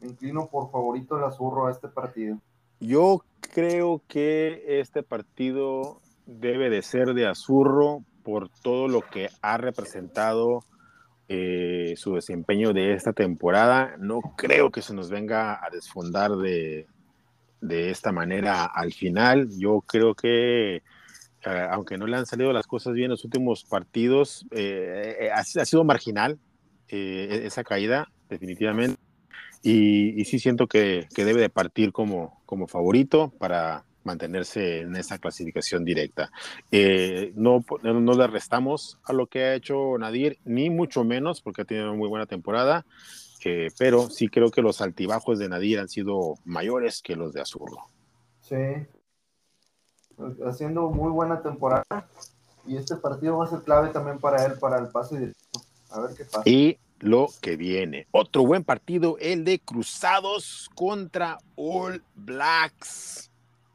me 0.00 0.08
inclino 0.08 0.48
por 0.48 0.72
favorito 0.72 1.16
el 1.16 1.22
Azurro 1.22 1.68
a 1.68 1.70
este 1.70 1.86
partido. 1.86 2.38
Yo 2.80 3.22
creo 3.40 4.02
que 4.08 4.80
este 4.80 5.04
partido 5.04 6.00
debe 6.26 6.68
de 6.68 6.82
ser 6.82 7.14
de 7.14 7.28
Azurro 7.28 8.02
por 8.24 8.48
todo 8.48 8.88
lo 8.88 9.02
que 9.02 9.28
ha 9.40 9.56
representado 9.56 10.64
eh, 11.28 11.94
su 11.96 12.16
desempeño 12.16 12.72
de 12.72 12.94
esta 12.94 13.12
temporada. 13.12 13.94
No 13.98 14.20
creo 14.36 14.72
que 14.72 14.82
se 14.82 14.92
nos 14.92 15.08
venga 15.08 15.64
a 15.64 15.70
desfondar 15.70 16.32
de, 16.32 16.88
de 17.60 17.90
esta 17.90 18.10
manera 18.10 18.64
al 18.64 18.92
final. 18.92 19.48
Yo 19.56 19.80
creo 19.80 20.16
que 20.16 20.82
eh, 21.46 21.68
aunque 21.70 21.96
no 21.96 22.08
le 22.08 22.16
han 22.16 22.26
salido 22.26 22.52
las 22.52 22.66
cosas 22.66 22.94
bien 22.94 23.04
en 23.04 23.10
los 23.12 23.24
últimos 23.24 23.64
partidos, 23.64 24.44
eh, 24.50 25.30
ha, 25.32 25.44
sido 25.44 25.84
marginal. 25.84 26.40
Eh, 26.88 27.42
esa 27.44 27.64
caída, 27.64 28.08
definitivamente. 28.28 29.00
Y, 29.62 30.24
sí 30.24 30.38
siento 30.38 30.66
que, 30.66 31.08
debe 31.16 31.40
de 31.40 31.50
partir 31.50 31.92
como, 31.92 32.40
como 32.46 32.68
favorito 32.68 33.32
para 33.38 33.84
mantenerse 34.04 34.80
en 34.80 34.94
esa 34.94 35.18
clasificación 35.18 35.84
directa. 35.84 36.30
Eh, 36.70 37.32
no, 37.34 37.64
no 37.82 38.14
le 38.14 38.26
restamos 38.28 39.00
a 39.04 39.12
lo 39.12 39.26
que 39.26 39.42
ha 39.42 39.54
hecho 39.54 39.98
Nadir, 39.98 40.38
ni 40.44 40.70
mucho 40.70 41.02
menos, 41.02 41.40
porque 41.40 41.62
ha 41.62 41.64
tenido 41.64 41.88
una 41.88 41.98
muy 41.98 42.08
buena 42.08 42.26
temporada, 42.26 42.86
eh, 43.44 43.68
pero 43.78 44.10
sí 44.10 44.28
creo 44.28 44.50
que 44.50 44.62
los 44.62 44.80
altibajos 44.80 45.38
de 45.38 45.48
Nadir 45.48 45.80
han 45.80 45.88
sido 45.88 46.34
mayores 46.44 47.02
que 47.02 47.16
los 47.16 47.32
de 47.32 47.40
Azurro. 47.40 47.86
Sí, 48.40 48.56
haciendo 50.44 50.90
muy 50.90 51.10
buena 51.10 51.42
temporada, 51.42 52.08
y 52.66 52.76
este 52.76 52.96
partido 52.96 53.38
va 53.38 53.44
a 53.44 53.48
ser 53.48 53.62
clave 53.62 53.90
también 53.90 54.18
para 54.18 54.44
él, 54.46 54.58
para 54.60 54.78
el 54.78 54.88
pase 54.88 55.18
directo. 55.18 55.65
A 55.90 56.00
ver 56.00 56.16
qué 56.16 56.24
pasa. 56.24 56.42
Y 56.44 56.78
lo 57.00 57.28
que 57.40 57.56
viene. 57.56 58.06
Otro 58.10 58.44
buen 58.44 58.64
partido, 58.64 59.16
el 59.20 59.44
de 59.44 59.58
Cruzados 59.58 60.70
contra 60.74 61.38
All 61.56 62.02
Blacks. 62.14 63.30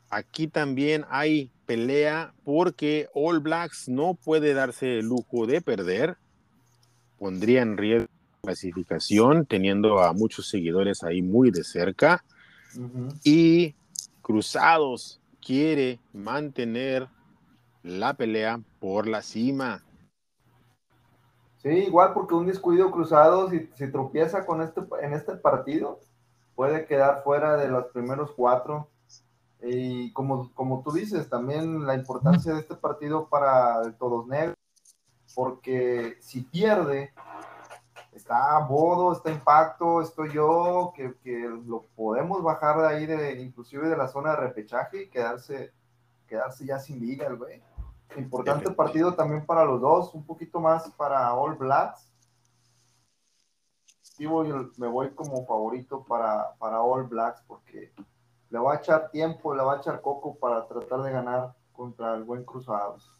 Aquí 0.09 0.47
también 0.47 1.05
hay 1.09 1.51
pelea 1.65 2.33
porque 2.43 3.07
All 3.13 3.39
Blacks 3.39 3.87
no 3.87 4.15
puede 4.15 4.53
darse 4.53 4.99
el 4.99 5.05
lujo 5.05 5.47
de 5.47 5.61
perder. 5.61 6.17
Pondría 7.17 7.61
en 7.61 7.77
riesgo 7.77 8.07
la 8.07 8.47
clasificación 8.47 9.45
teniendo 9.45 9.99
a 9.99 10.11
muchos 10.13 10.49
seguidores 10.49 11.03
ahí 11.03 11.21
muy 11.21 11.51
de 11.51 11.63
cerca. 11.63 12.23
Y 13.23 13.75
Cruzados 14.21 15.19
quiere 15.39 15.99
mantener 16.13 17.07
la 17.83 18.13
pelea 18.13 18.59
por 18.79 19.07
la 19.07 19.21
cima. 19.21 19.83
Sí, 21.61 21.69
igual 21.69 22.13
porque 22.13 22.33
un 22.33 22.47
descuido 22.47 22.89
cruzado, 22.89 23.47
si, 23.51 23.69
si 23.75 23.91
tropieza 23.91 24.47
con 24.47 24.63
este, 24.63 24.81
en 25.01 25.13
este 25.13 25.35
partido, 25.35 25.99
puede 26.55 26.85
quedar 26.85 27.21
fuera 27.23 27.55
de 27.55 27.67
los 27.67 27.85
primeros 27.87 28.31
cuatro. 28.31 28.89
Y 29.61 30.11
como, 30.13 30.51
como 30.55 30.81
tú 30.81 30.91
dices, 30.91 31.29
también 31.29 31.85
la 31.85 31.93
importancia 31.93 32.53
de 32.53 32.61
este 32.61 32.75
partido 32.75 33.29
para 33.29 33.83
el 33.83 33.95
Todos 33.95 34.25
Negros, 34.25 34.57
porque 35.35 36.17
si 36.19 36.41
pierde, 36.41 37.13
está 38.11 38.57
Bodo, 38.65 39.13
está 39.13 39.29
Impacto, 39.29 40.01
estoy 40.01 40.33
yo, 40.33 40.93
que, 40.95 41.13
que, 41.23 41.47
lo 41.67 41.85
podemos 41.95 42.41
bajar 42.41 42.79
de 42.79 42.87
ahí, 42.87 43.05
de, 43.05 43.39
inclusive 43.39 43.87
de 43.87 43.97
la 43.97 44.07
zona 44.07 44.31
de 44.31 44.37
repechaje 44.37 45.03
y 45.03 45.09
quedarse, 45.09 45.71
quedarse 46.27 46.65
ya 46.65 46.79
sin 46.79 46.99
liga 46.99 47.27
el 47.27 47.37
güey. 47.37 47.61
Importante 48.17 48.71
partido 48.71 49.13
también 49.15 49.45
para 49.45 49.63
los 49.63 49.79
dos, 49.79 50.13
un 50.13 50.25
poquito 50.25 50.59
más 50.59 50.89
para 50.91 51.33
All 51.33 51.55
Blacks. 51.55 52.11
Sí 54.01 54.27
me 54.77 54.87
voy 54.87 55.11
como 55.11 55.45
favorito 55.45 56.03
para, 56.03 56.53
para 56.59 56.81
All 56.81 57.07
Blacks 57.07 57.41
porque 57.47 57.93
le 58.49 58.59
va 58.59 58.73
a 58.73 58.77
echar 58.77 59.09
tiempo, 59.09 59.55
le 59.55 59.63
va 59.63 59.75
a 59.75 59.77
echar 59.77 60.01
coco 60.01 60.37
para 60.37 60.67
tratar 60.67 61.01
de 61.03 61.11
ganar 61.11 61.55
contra 61.71 62.15
el 62.15 62.23
buen 62.23 62.43
Cruzados. 62.43 63.11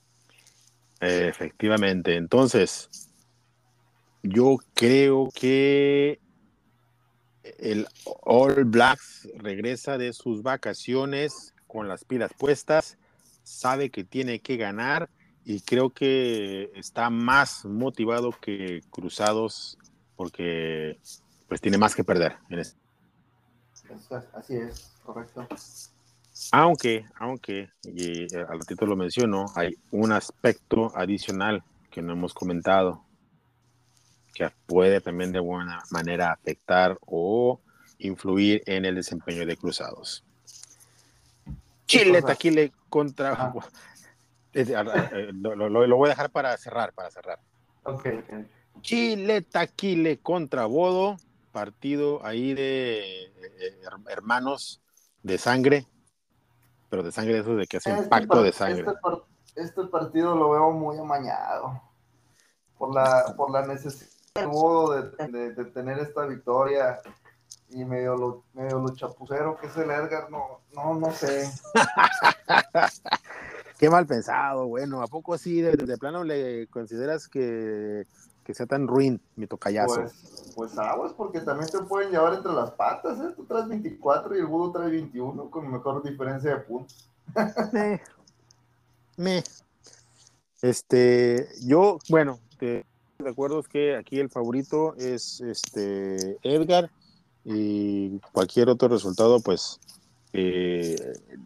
Efectivamente, 1.00 2.16
entonces 2.16 3.12
yo 4.22 4.58
creo 4.76 5.30
que 5.34 6.20
el 7.44 7.88
All 8.22 8.66
Blacks 8.66 9.28
regresa 9.38 9.98
de 9.98 10.14
sus 10.14 10.44
vacaciones 10.44 11.56
con 11.66 11.88
las 11.88 12.04
pilas 12.04 12.32
puestas 12.38 13.00
sabe 13.52 13.90
que 13.90 14.04
tiene 14.04 14.40
que 14.40 14.58
ganar 14.58 15.10
y 15.44 15.62
creo 15.62 15.90
que 15.90 16.72
está 16.76 17.10
más 17.10 17.66
motivado 17.66 18.32
que 18.32 18.82
Cruzados 18.90 19.78
porque 20.16 21.00
pues 21.48 21.60
tiene 21.60 21.78
más 21.78 21.96
que 21.96 22.04
perder 22.04 22.38
en 22.50 22.60
este. 22.60 22.80
Así 24.34 24.56
es, 24.56 24.94
correcto. 25.04 25.46
Aunque, 26.54 27.06
aunque, 27.16 27.70
y 27.84 28.24
eh, 28.34 28.46
al 28.48 28.60
ratito 28.60 28.86
lo 28.86 28.96
menciono, 28.96 29.46
hay 29.56 29.76
un 29.92 30.14
aspecto 30.14 30.92
adicional 30.96 31.64
que 31.90 32.02
no 32.02 32.14
hemos 32.14 32.34
comentado, 32.34 33.04
que 34.34 34.50
puede 34.66 35.02
también 35.02 35.34
de 35.34 35.40
buena 35.40 35.84
manera 35.92 36.32
afectar 36.32 36.98
o 37.06 37.60
influir 38.00 38.64
en 38.66 38.86
el 38.86 38.96
desempeño 38.96 39.46
de 39.46 39.58
Cruzados. 39.58 40.24
Chile 41.92 42.22
Taquile 42.22 42.72
contra. 42.90 43.34
Ah. 43.34 43.54
Eh, 44.54 45.32
lo, 45.34 45.98
voy 45.98 46.08
a 46.08 46.10
dejar 46.10 46.30
para 46.30 46.56
cerrar, 46.58 46.94
para 46.94 47.10
cerrar. 47.10 47.40
Chile 48.82 49.42
Taquile 49.42 50.20
contra 50.20 50.66
Bodo, 50.66 51.18
partido 51.52 52.26
ahí 52.26 52.54
de 52.54 53.24
eh, 53.26 53.80
hermanos 54.10 54.82
de 55.24 55.38
sangre, 55.38 55.88
pero 56.90 57.04
de 57.04 57.12
sangre 57.12 57.40
eso 57.40 57.56
de 57.56 57.68
que 57.68 57.78
hace 57.78 57.92
un 57.92 57.98
este 57.98 58.10
pacto 58.10 58.44
de 58.44 58.52
sangre. 58.52 58.86
Este, 59.56 59.62
este, 59.62 59.84
partido 59.86 60.36
lo 60.36 60.50
veo 60.52 60.72
muy 60.72 60.98
amañado 60.98 61.82
por 62.78 62.94
la, 62.94 63.34
por 63.38 63.52
la 63.52 63.66
necesidad 63.66 64.10
de 64.36 64.46
Bodo 64.46 65.02
de, 65.02 65.54
de 65.54 65.66
tener 65.66 66.00
esta 66.00 66.26
victoria 66.26 67.00
y 67.74 67.86
medio 67.86 68.16
lo, 68.16 68.44
medio 68.54 68.80
lo 68.80 68.96
chapucero 68.96 69.58
que 69.58 69.68
es 69.68 69.78
el 69.78 69.90
Edgar, 69.90 70.30
no, 70.30 70.62
no, 70.74 70.96
no 70.96 71.12
sé. 71.12 71.50
Qué 73.78 73.90
mal 73.90 74.06
pensado, 74.06 74.68
bueno, 74.68 75.02
¿a 75.02 75.08
poco 75.08 75.34
así 75.34 75.62
de, 75.62 75.98
plano 75.98 76.24
le 76.24 76.68
consideras 76.68 77.28
que, 77.28 78.06
que, 78.44 78.54
sea 78.54 78.68
tan 78.68 78.88
ruin 78.88 79.20
mi 79.36 79.48
tocayazo? 79.48 80.02
Pues, 80.02 80.54
pues 80.56 80.78
aguas, 80.78 81.14
porque 81.14 81.40
también 81.40 81.70
te 81.70 81.80
pueden 81.80 82.12
llevar 82.12 82.36
entre 82.36 82.54
las 82.54 82.72
patas, 82.72 83.20
¿eh? 83.20 83.34
Tú 83.36 83.46
traes 83.46 83.68
24 83.68 84.36
y 84.36 84.40
el 84.40 84.46
Budo 84.46 84.72
trae 84.72 84.92
21 84.92 85.50
con 85.50 85.72
mejor 85.72 86.04
diferencia 86.04 86.52
de 86.52 86.58
puntos. 86.58 87.10
me, 87.74 88.02
me. 89.18 89.44
Este, 90.62 91.48
yo, 91.64 91.98
bueno, 92.08 92.40
te 92.60 92.86
recuerdo 93.18 93.64
que 93.64 93.96
aquí 93.96 94.20
el 94.20 94.30
favorito 94.30 94.94
es 94.96 95.42
este 95.42 96.38
Edgar 96.44 96.92
y 97.44 98.20
cualquier 98.32 98.70
otro 98.70 98.88
resultado, 98.88 99.40
pues 99.40 99.80
eh, 100.34 100.96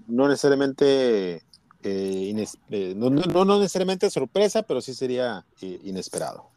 no 0.08 0.27
necesariamente 0.27 1.41
eh, 1.84 2.47
eh, 2.69 2.93
no, 2.95 3.10
no, 3.10 3.60
necesariamente 3.60 4.10
sorpresa, 4.10 4.63
pero 4.63 4.81
sí 4.81 4.93
sería 4.93 5.45
inesperado. 5.62 6.49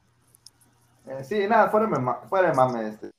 sí, 1.23 1.47
nada, 1.49 1.71
fuera 1.71 2.27
fuera 2.29 2.51
de 2.51 2.57
mame. 2.57 2.89
Este. 2.89 3.11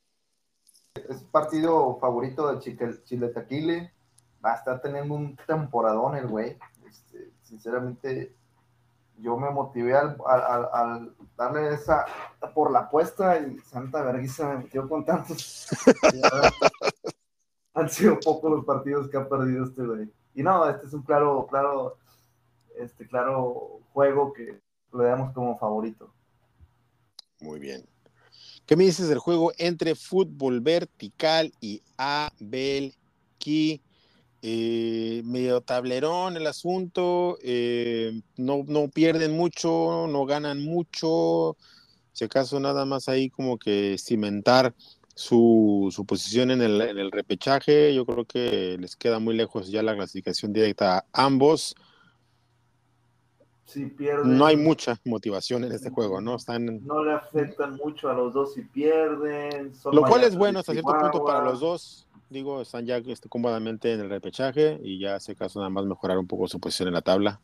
Es 1.07 1.23
partido 1.31 1.97
favorito 1.99 2.51
de 2.51 2.59
Chile, 2.59 2.95
Chile 3.05 3.29
Taquile. 3.29 3.93
Va 4.43 4.53
a 4.53 4.55
estar 4.55 4.81
teniendo 4.81 5.13
un 5.13 5.35
temporadón 5.47 6.15
el 6.15 6.27
güey. 6.27 6.57
Este, 6.87 7.31
sinceramente, 7.43 8.33
yo 9.21 9.37
me 9.37 9.49
motivé 9.49 9.95
al, 9.95 11.15
darle 11.37 11.73
esa 11.73 12.05
por 12.53 12.71
la 12.71 12.79
apuesta 12.79 13.37
y 13.39 13.59
Santa 13.59 14.01
Verguisa 14.01 14.49
me 14.49 14.63
metió 14.63 14.87
con 14.87 15.05
tantos. 15.05 15.67
han 17.73 17.89
sido 17.89 18.19
pocos 18.19 18.51
los 18.51 18.65
partidos 18.65 19.09
que 19.09 19.17
ha 19.17 19.27
perdido 19.27 19.65
este 19.65 19.83
güey. 19.83 20.11
Y 20.35 20.43
no, 20.43 20.69
este 20.69 20.87
es 20.87 20.93
un 20.93 21.03
claro, 21.03 21.47
claro, 21.49 21.97
este 22.77 23.07
claro 23.07 23.81
juego 23.93 24.33
que 24.33 24.59
lo 24.91 25.03
damos 25.03 25.33
como 25.33 25.57
favorito. 25.57 26.13
Muy 27.39 27.59
bien. 27.59 27.87
¿Qué 28.65 28.75
me 28.75 28.83
dices 28.83 29.07
del 29.07 29.19
juego 29.19 29.51
entre 29.57 29.95
fútbol 29.95 30.61
vertical 30.61 31.51
y 31.59 31.81
Abel 31.97 32.95
Ki? 33.37 33.81
Eh, 34.41 35.21
medio 35.25 35.59
tablerón 35.59 36.37
el 36.37 36.47
asunto, 36.47 37.37
eh, 37.43 38.21
no, 38.37 38.63
no, 38.65 38.87
pierden 38.87 39.35
mucho, 39.35 40.07
no 40.07 40.25
ganan 40.25 40.63
mucho, 40.63 41.57
si 42.13 42.23
acaso 42.23 42.57
nada 42.61 42.85
más 42.85 43.09
ahí 43.09 43.29
como 43.29 43.57
que 43.57 43.97
cimentar 43.97 44.73
su, 45.13 45.89
su 45.91 46.05
posición 46.05 46.51
en 46.51 46.61
el, 46.61 46.79
en 46.79 46.97
el, 46.97 47.11
repechaje, 47.11 47.93
yo 47.93 48.05
creo 48.05 48.23
que 48.23 48.77
les 48.79 48.95
queda 48.95 49.19
muy 49.19 49.35
lejos 49.35 49.69
ya 49.69 49.83
la 49.83 49.93
clasificación 49.93 50.53
directa 50.53 50.99
a 50.99 51.25
ambos. 51.25 51.75
Si 53.65 53.87
pierden, 53.87 54.37
no 54.37 54.45
hay 54.45 54.55
mucha 54.55 54.97
motivación 55.03 55.65
en 55.65 55.73
este 55.73 55.89
juego, 55.89 56.21
¿no? 56.21 56.37
Están... 56.37 56.85
No 56.85 57.03
le 57.03 57.11
afectan 57.11 57.75
mucho 57.75 58.09
a 58.09 58.13
los 58.13 58.33
dos 58.33 58.53
si 58.53 58.61
pierden. 58.61 59.73
Lo 59.91 60.03
cual 60.03 60.23
es 60.23 60.35
bueno 60.37 60.59
hasta 60.59 60.71
cierto 60.71 60.97
punto 60.97 61.25
para 61.25 61.43
los 61.43 61.59
dos 61.59 62.08
digo, 62.29 62.61
están 62.61 62.85
ya 62.85 62.97
este, 62.97 63.29
cómodamente 63.29 63.93
en 63.93 64.01
el 64.01 64.09
repechaje 64.09 64.79
y 64.83 64.99
ya 64.99 65.15
hace 65.15 65.35
caso 65.35 65.59
nada 65.59 65.69
más 65.69 65.85
mejorar 65.85 66.17
un 66.17 66.27
poco 66.27 66.47
su 66.47 66.59
posición 66.59 66.87
en 66.89 66.93
la 66.93 67.01
tabla. 67.01 67.39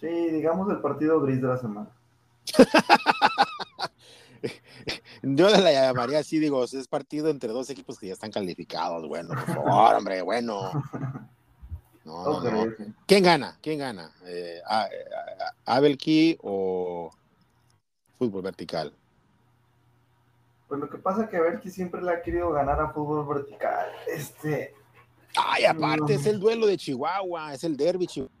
Sí, 0.00 0.06
digamos 0.06 0.70
el 0.70 0.80
partido 0.80 1.20
gris 1.20 1.40
de 1.42 1.48
la 1.48 1.58
semana. 1.58 1.90
Yo 5.22 5.48
la 5.50 5.72
llamaría 5.72 6.20
así, 6.20 6.38
digo, 6.38 6.62
es 6.62 6.88
partido 6.88 7.28
entre 7.28 7.50
dos 7.50 7.68
equipos 7.70 7.98
que 7.98 8.06
ya 8.06 8.12
están 8.12 8.30
calificados. 8.30 9.06
Bueno, 9.08 9.30
por 9.30 9.54
favor, 9.54 9.96
hombre, 9.96 10.22
bueno. 10.22 10.70
No, 12.04 12.40
¿Quién 13.06 13.22
gana? 13.22 13.58
¿Quién 13.60 13.78
gana? 13.78 14.12
Eh, 14.24 14.60
¿Abelki 15.66 16.38
o 16.42 17.10
fútbol 18.18 18.42
vertical? 18.42 18.94
Pues 20.68 20.80
lo 20.80 20.90
que 20.90 20.98
pasa 20.98 21.24
es 21.24 21.30
que 21.30 21.38
que 21.62 21.70
siempre 21.70 22.02
le 22.02 22.12
ha 22.12 22.22
querido 22.22 22.50
ganar 22.50 22.78
a 22.80 22.90
fútbol 22.90 23.26
vertical. 23.26 23.86
Este. 24.06 24.74
Ay, 25.36 25.64
aparte, 25.64 26.14
es 26.14 26.26
el 26.26 26.38
duelo 26.38 26.66
de 26.66 26.76
Chihuahua, 26.76 27.54
es 27.54 27.64
el 27.64 27.76
derby 27.76 28.06
Chihuahua. 28.06 28.34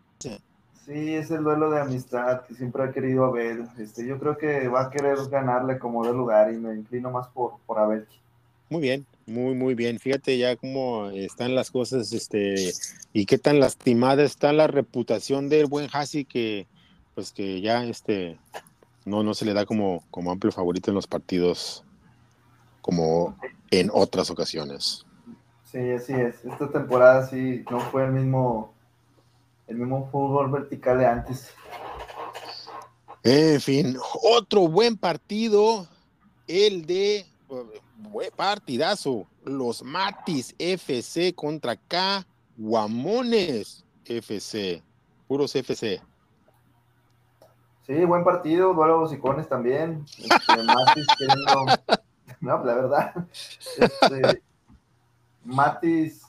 Sí, 0.88 1.14
es 1.14 1.30
el 1.30 1.44
duelo 1.44 1.70
de 1.70 1.80
amistad 1.80 2.46
que 2.46 2.54
siempre 2.54 2.82
ha 2.82 2.92
querido 2.92 3.26
Abel. 3.26 3.68
Este, 3.78 4.06
yo 4.06 4.18
creo 4.18 4.38
que 4.38 4.68
va 4.68 4.84
a 4.84 4.90
querer 4.90 5.18
ganarle 5.30 5.78
como 5.78 6.06
de 6.06 6.12
lugar 6.12 6.52
y 6.52 6.56
me 6.56 6.74
inclino 6.74 7.10
más 7.10 7.28
por, 7.28 7.58
por 7.66 7.78
Abel. 7.78 8.06
Muy 8.70 8.80
bien, 8.80 9.06
muy, 9.26 9.54
muy 9.54 9.74
bien. 9.74 9.98
Fíjate 9.98 10.36
ya 10.38 10.56
cómo 10.56 11.10
están 11.10 11.54
las 11.54 11.70
cosas, 11.70 12.12
este, 12.12 12.72
y 13.12 13.26
qué 13.26 13.38
tan 13.38 13.60
lastimada 13.60 14.22
está 14.22 14.52
la 14.52 14.66
reputación 14.66 15.48
del 15.48 15.66
buen 15.66 15.88
Hasi 15.92 16.24
que, 16.24 16.66
pues 17.14 17.32
que 17.32 17.60
ya, 17.60 17.84
este, 17.84 18.38
no, 19.04 19.22
no 19.22 19.34
se 19.34 19.44
le 19.44 19.54
da 19.54 19.66
como, 19.66 20.02
como 20.10 20.30
amplio 20.30 20.52
favorito 20.52 20.90
en 20.90 20.94
los 20.94 21.06
partidos 21.06 21.84
como 22.88 23.36
en 23.70 23.90
otras 23.92 24.30
ocasiones. 24.30 25.04
Sí, 25.64 25.90
así 25.90 26.14
es. 26.14 26.42
Esta 26.42 26.70
temporada 26.70 27.26
sí 27.26 27.62
no 27.70 27.80
fue 27.80 28.06
el 28.06 28.12
mismo, 28.12 28.72
el 29.66 29.76
mismo 29.76 30.08
fútbol 30.10 30.50
vertical 30.50 30.98
de 30.98 31.06
antes. 31.06 31.52
En 33.22 33.60
fin, 33.60 33.98
otro 34.22 34.68
buen 34.68 34.96
partido, 34.96 35.86
el 36.46 36.86
de 36.86 37.26
buen 37.98 38.30
partidazo, 38.34 39.26
los 39.44 39.82
Matis 39.82 40.54
FC 40.58 41.34
contra 41.34 41.76
K 41.76 42.26
Guamones 42.56 43.84
FC, 44.06 44.82
puros 45.26 45.54
FC. 45.54 46.00
Sí, 47.86 48.02
buen 48.06 48.24
partido, 48.24 48.72
duelo 48.72 49.06
de 49.06 49.16
icones 49.16 49.46
también. 49.46 50.06
Este, 50.16 50.62
Matis 50.62 51.06
no, 52.40 52.64
la 52.64 52.74
verdad. 52.74 53.26
Este, 53.78 54.42
Matis 55.44 56.22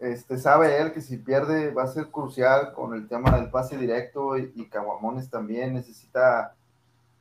este, 0.00 0.38
sabe 0.38 0.80
él 0.80 0.92
que 0.92 1.02
si 1.02 1.18
pierde 1.18 1.72
va 1.72 1.82
a 1.82 1.88
ser 1.88 2.08
crucial 2.10 2.72
con 2.72 2.94
el 2.94 3.06
tema 3.06 3.32
del 3.32 3.50
pase 3.50 3.76
directo 3.76 4.38
y, 4.38 4.50
y 4.56 4.64
Caguamones 4.66 5.28
también 5.28 5.74
necesita 5.74 6.54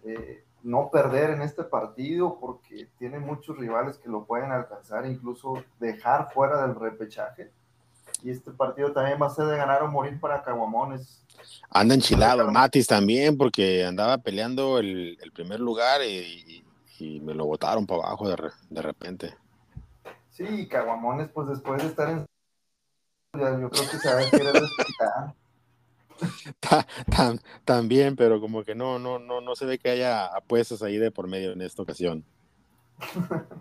eh, 0.06 0.46
no 0.64 0.90
perder 0.90 1.32
en 1.32 1.42
este 1.42 1.64
partido 1.64 2.38
porque 2.40 2.88
tiene 2.98 3.20
muchos 3.20 3.58
rivales 3.58 3.98
que 3.98 4.10
lo 4.10 4.26
pueden 4.26 4.52
alcanzar, 4.52 5.06
incluso 5.06 5.62
dejar 5.80 6.32
fuera 6.34 6.66
del 6.66 6.76
repechaje. 6.76 7.52
Y 8.24 8.32
este 8.32 8.52
partido 8.52 8.92
también 8.94 9.22
va 9.22 9.28
a 9.28 9.36
ser 9.36 9.46
de 9.46 9.58
ganar 9.58 9.84
o 9.84 9.88
morir 9.90 10.18
para 10.20 10.42
Caguamones. 10.42 11.26
Anda 11.70 11.96
enchilado 11.96 12.50
Matis 12.50 12.88
también 12.88 13.38
porque 13.38 13.86
andaba 13.86 14.18
peleando 14.18 14.80
el, 14.80 15.18
el 15.22 15.32
primer 15.34 15.60
lugar 15.60 16.02
y, 16.02 16.64
y 17.00 17.20
me 17.20 17.34
lo 17.34 17.46
botaron 17.46 17.86
para 17.86 18.04
abajo 18.04 18.30
de, 18.30 18.36
de 18.70 18.82
repente. 18.82 19.36
Sí, 20.30 20.68
Caguamones, 20.68 21.30
pues 21.30 21.48
después 21.48 21.82
de 21.82 21.90
estar 21.90 22.10
en. 22.10 22.26
Yo 23.34 23.70
creo 23.70 23.90
que 23.90 23.98
se 23.98 24.14
va 24.14 24.22
a 24.22 24.30
querer 24.30 24.56
También, 27.66 28.16
pero 28.16 28.42
como 28.42 28.64
que 28.64 28.76
no, 28.76 29.00
no, 29.00 29.20
no, 29.20 29.42
no 29.42 29.56
se 29.56 29.66
ve 29.66 29.78
que 29.78 29.90
haya 29.90 30.26
apuestas 30.26 30.82
ahí 30.82 30.98
de 30.98 31.12
por 31.12 31.28
medio 31.28 31.52
en 31.52 31.62
esta 31.62 31.82
ocasión. 31.84 32.26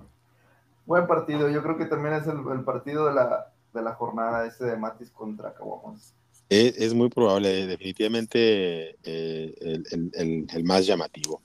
Buen 0.87 1.07
partido, 1.07 1.51
yo 1.51 1.63
creo 1.63 1.77
que 1.77 1.85
también 1.85 2.15
es 2.15 2.27
el, 2.27 2.65
partido 2.65 3.07
de 3.07 3.15
la, 3.15 3.53
de 3.75 3.83
la 3.83 3.95
jornada 3.95 4.47
ese 4.47 4.65
de 4.65 4.77
Matis 4.77 5.11
contra 5.11 5.53
Caguamones. 5.53 6.15
Es, 6.49 6.95
muy 6.95 7.11
probable, 7.11 7.67
definitivamente 7.67 8.97
eh, 9.03 9.55
el, 9.61 10.65
más 10.65 10.87
llamativo. 10.87 11.43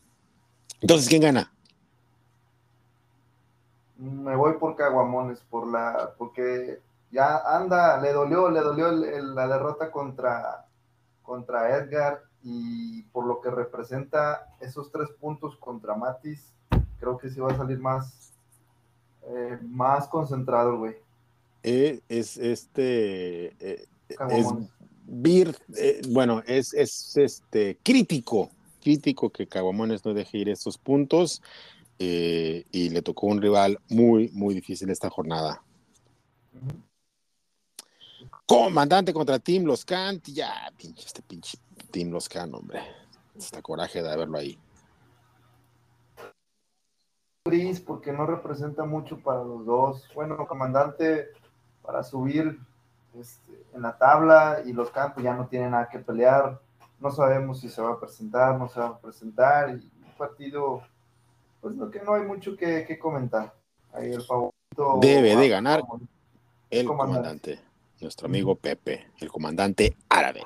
Entonces, 0.80 1.10
¿quién 1.10 1.22
gana? 1.22 1.53
Me 4.04 4.36
voy 4.36 4.54
por 4.60 4.76
Caguamones, 4.76 5.40
por 5.50 5.68
la, 5.68 6.14
porque 6.18 6.82
ya 7.12 7.38
anda, 7.38 8.02
le 8.02 8.12
dolió, 8.12 8.50
le 8.50 8.60
dolió 8.60 8.92
la 8.92 9.48
derrota 9.48 9.92
contra, 9.92 10.66
contra 11.22 11.78
Edgar 11.78 12.22
y 12.44 13.04
por 13.04 13.26
lo 13.26 13.40
que 13.40 13.50
representa 13.50 14.54
esos 14.60 14.92
tres 14.92 15.10
puntos 15.20 15.56
contra 15.56 15.96
Matis, 15.96 16.52
creo 17.00 17.18
que 17.18 17.30
sí 17.30 17.40
va 17.40 17.52
a 17.52 17.58
salir 17.58 17.80
más, 17.80 18.34
eh, 19.28 19.58
más 19.62 20.08
concentrado, 20.08 20.78
güey. 20.78 20.96
Eh, 21.64 22.02
es 22.10 22.36
este 22.36 23.56
es 24.10 24.48
Vir, 25.06 25.56
eh, 25.78 26.02
bueno, 26.10 26.42
es, 26.46 26.74
es, 26.74 27.18
este, 27.18 27.78
crítico, 27.84 28.50
crítico 28.82 29.30
que 29.30 29.48
Caguamones 29.48 30.06
no 30.06 30.14
deje 30.14 30.40
ir 30.40 30.50
estos 30.50 30.78
puntos 30.78 31.42
eh, 32.06 32.66
y 32.70 32.90
le 32.90 33.02
tocó 33.02 33.28
un 33.28 33.42
rival 33.42 33.80
muy, 33.88 34.30
muy 34.34 34.54
difícil 34.54 34.90
esta 34.90 35.10
jornada. 35.10 35.64
Comandante 38.46 39.14
contra 39.14 39.40
Team 39.40 39.64
Los 39.64 39.86
ya, 39.86 40.70
pinche, 40.76 41.06
este 41.06 41.22
pinche 41.22 41.58
Team 41.92 42.10
Los 42.10 42.28
Cant, 42.28 42.54
hombre. 42.54 42.82
Está 43.38 43.62
coraje 43.62 44.04
de 44.04 44.18
verlo 44.18 44.38
ahí. 44.38 44.60
Gris, 47.46 47.80
porque 47.80 48.12
no 48.12 48.26
representa 48.26 48.84
mucho 48.84 49.20
para 49.20 49.42
los 49.46 49.66
dos. 49.66 50.10
Bueno, 50.14 50.46
comandante, 50.46 51.30
para 51.82 52.04
subir 52.04 52.60
este, 53.18 53.66
en 53.74 53.82
la 53.82 53.98
tabla 53.98 54.62
y 54.66 54.74
los 54.74 54.90
campos 54.92 55.24
ya 55.24 55.34
no 55.34 55.48
tienen 55.48 55.72
nada 55.72 55.88
que 55.88 56.00
pelear. 56.00 56.60
No 57.00 57.12
sabemos 57.12 57.62
si 57.62 57.70
se 57.70 57.82
va 57.82 57.94
a 57.94 58.00
presentar, 58.00 58.60
no 58.60 58.68
se 58.68 58.82
va 58.82 58.88
a 58.88 59.00
presentar. 59.00 59.70
Y 59.70 59.90
un 60.06 60.18
partido, 60.18 60.82
pues 61.64 61.78
lo 61.78 61.90
que 61.90 62.02
no 62.02 62.14
hay 62.14 62.24
mucho 62.24 62.58
que, 62.58 63.00
comentar. 63.00 63.56
Ahí 63.94 64.12
el 64.12 64.22
favorito. 64.22 65.00
Debe 65.00 65.38
de 65.38 65.48
ganar 65.48 65.82
el 66.70 66.86
comandante. 66.86 67.60
nuestro 68.02 68.28
amigo 68.28 68.56
Pepe, 68.56 69.08
el 69.20 69.30
comandante 69.30 69.96
árabe. 70.10 70.44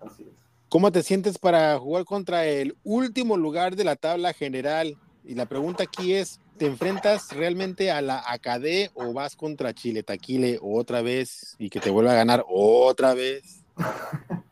Así 0.00 0.24
es. 0.24 0.28
¿Cómo 0.68 0.90
te 0.90 1.04
sientes 1.04 1.38
para 1.38 1.78
jugar 1.78 2.04
contra 2.04 2.46
el 2.46 2.76
último 2.82 3.36
lugar 3.36 3.76
de 3.76 3.84
la 3.84 3.94
tabla 3.94 4.32
general? 4.32 4.98
Y 5.22 5.36
la 5.36 5.46
pregunta 5.46 5.84
aquí 5.84 6.14
es, 6.14 6.40
¿te 6.58 6.66
enfrentas 6.66 7.30
realmente 7.30 7.92
a 7.92 8.02
la 8.02 8.24
ACADE 8.26 8.90
o 8.94 9.12
vas 9.12 9.36
contra 9.36 9.72
Chile 9.72 10.02
Taquile 10.02 10.58
otra 10.60 11.00
vez 11.00 11.54
y 11.60 11.70
que 11.70 11.78
te 11.78 11.90
vuelva 11.90 12.10
a 12.10 12.16
ganar 12.16 12.44
otra 12.48 13.14
vez? 13.14 13.64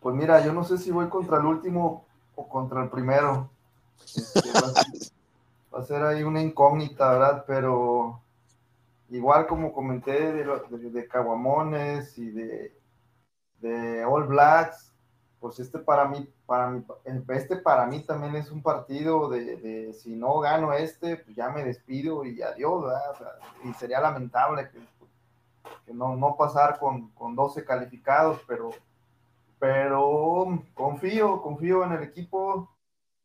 Pues 0.00 0.16
mira, 0.16 0.44
yo 0.44 0.52
no 0.52 0.64
sé 0.64 0.78
si 0.78 0.90
voy 0.90 1.08
contra 1.08 1.38
el 1.38 1.46
último 1.46 2.06
o 2.34 2.48
contra 2.48 2.82
el 2.82 2.90
primero. 2.90 3.51
Este, 4.04 4.40
va, 5.72 5.80
a 5.80 5.84
ser, 5.84 6.02
ahí 6.02 6.22
una 6.22 6.42
incógnita, 6.42 7.12
¿verdad? 7.12 7.44
Pero 7.46 8.20
igual 9.10 9.46
como 9.46 9.72
comenté 9.72 10.32
de, 10.32 10.44
de, 10.90 11.08
Caguamones 11.08 12.16
y 12.18 12.30
de, 12.30 12.76
de 13.60 14.04
All 14.04 14.26
Blacks, 14.26 14.92
pues 15.42 15.58
este 15.58 15.78
para 15.78 16.06
mí, 16.06 16.28
para 16.46 16.70
mí, 16.70 16.84
este 17.30 17.56
para 17.56 17.86
mí 17.86 18.00
también 18.00 18.36
es 18.36 18.50
un 18.50 18.62
partido 18.62 19.28
de, 19.28 19.92
si 19.92 20.14
no 20.14 20.38
gano 20.38 20.72
este, 20.72 21.16
pues 21.16 21.34
ya 21.34 21.50
me 21.50 21.64
despido 21.64 22.24
y 22.24 22.40
adiós, 22.42 22.84
y 23.64 23.72
sería 23.74 24.00
lamentable 24.00 24.70
que, 24.70 25.92
no, 25.92 26.16
no, 26.16 26.36
pasar 26.36 26.78
con, 26.78 27.08
con, 27.10 27.34
12 27.34 27.64
calificados, 27.64 28.40
pero, 28.46 28.70
pero 29.58 30.62
confío, 30.74 31.42
confío 31.42 31.84
en 31.84 31.92
el 31.92 32.04
equipo 32.04 32.70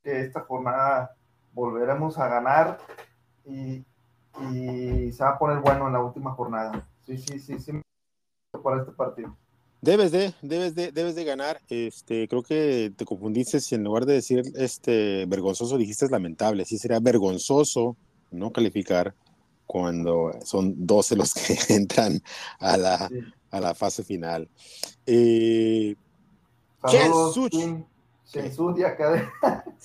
que 0.08 0.22
esta 0.22 0.40
jornada 0.40 1.18
volveremos 1.54 2.18
a 2.18 2.30
ganar 2.30 2.78
y, 3.46 3.84
y 4.50 5.12
se 5.12 5.22
va 5.22 5.32
a 5.32 5.38
poner 5.38 5.60
bueno 5.60 5.88
en 5.88 5.94
la 5.94 6.02
última 6.02 6.32
jornada. 6.32 6.88
Sí, 7.06 7.18
sí, 7.18 7.40
sí, 7.40 7.60
sí, 7.60 7.74
para 8.64 8.80
este 8.80 8.94
partido. 8.94 9.36
Debes 9.82 10.14
de, 10.14 10.34
debes 10.42 10.76
de, 10.76 10.94
debes 10.94 11.16
de 11.16 11.26
ganar. 11.26 11.60
Este, 11.68 12.26
creo 12.30 12.42
que 12.42 12.94
te 12.96 13.04
confundiste 13.04 13.60
si 13.60 13.76
en 13.76 13.84
lugar 13.84 14.06
de 14.06 14.14
decir 14.14 14.44
este 14.56 15.26
vergonzoso 15.26 15.78
dijiste 15.78 16.08
lamentable. 16.08 16.64
Sí 16.64 16.78
sería 16.78 17.02
vergonzoso 17.02 17.98
no 18.32 18.52
calificar 18.54 19.14
cuando 19.66 20.32
son 20.46 20.74
12 20.88 21.18
los 21.18 21.34
que 21.34 21.58
entran 21.74 22.22
a 22.60 22.78
la, 22.78 23.10
a 23.52 23.60
la 23.60 23.76
fase 23.76 24.06
final. 24.06 24.48
Eh, 25.06 25.96
y 28.34 28.84
acá 28.84 29.12
de, 29.12 29.24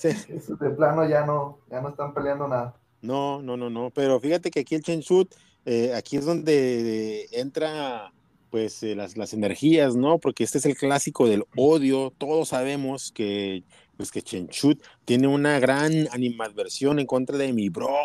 de 0.59 0.69
plano 0.71 1.07
ya 1.07 1.25
no, 1.25 1.59
ya 1.69 1.81
no 1.81 1.89
están 1.89 2.13
peleando 2.13 2.47
nada. 2.47 2.75
No, 3.01 3.41
no, 3.41 3.57
no, 3.57 3.69
no. 3.69 3.89
Pero 3.91 4.19
fíjate 4.19 4.51
que 4.51 4.61
aquí 4.61 4.75
el 4.75 4.83
Chensut, 4.83 5.33
eh, 5.65 5.93
aquí 5.93 6.17
es 6.17 6.25
donde 6.25 7.27
entra 7.31 8.11
pues 8.49 8.83
eh, 8.83 8.95
las, 8.95 9.17
las, 9.17 9.33
energías, 9.33 9.95
¿no? 9.95 10.19
Porque 10.19 10.43
este 10.43 10.59
es 10.59 10.65
el 10.67 10.77
clásico 10.77 11.27
del 11.27 11.43
odio. 11.55 12.13
Todos 12.17 12.49
sabemos 12.49 13.11
que, 13.11 13.63
pues 13.97 14.11
que 14.11 14.21
Chenchut 14.21 14.79
tiene 15.05 15.27
una 15.27 15.59
gran 15.59 16.07
animadversión 16.11 16.99
en 16.99 17.07
contra 17.07 17.35
de 17.37 17.51
mi 17.51 17.69
bro. 17.69 17.95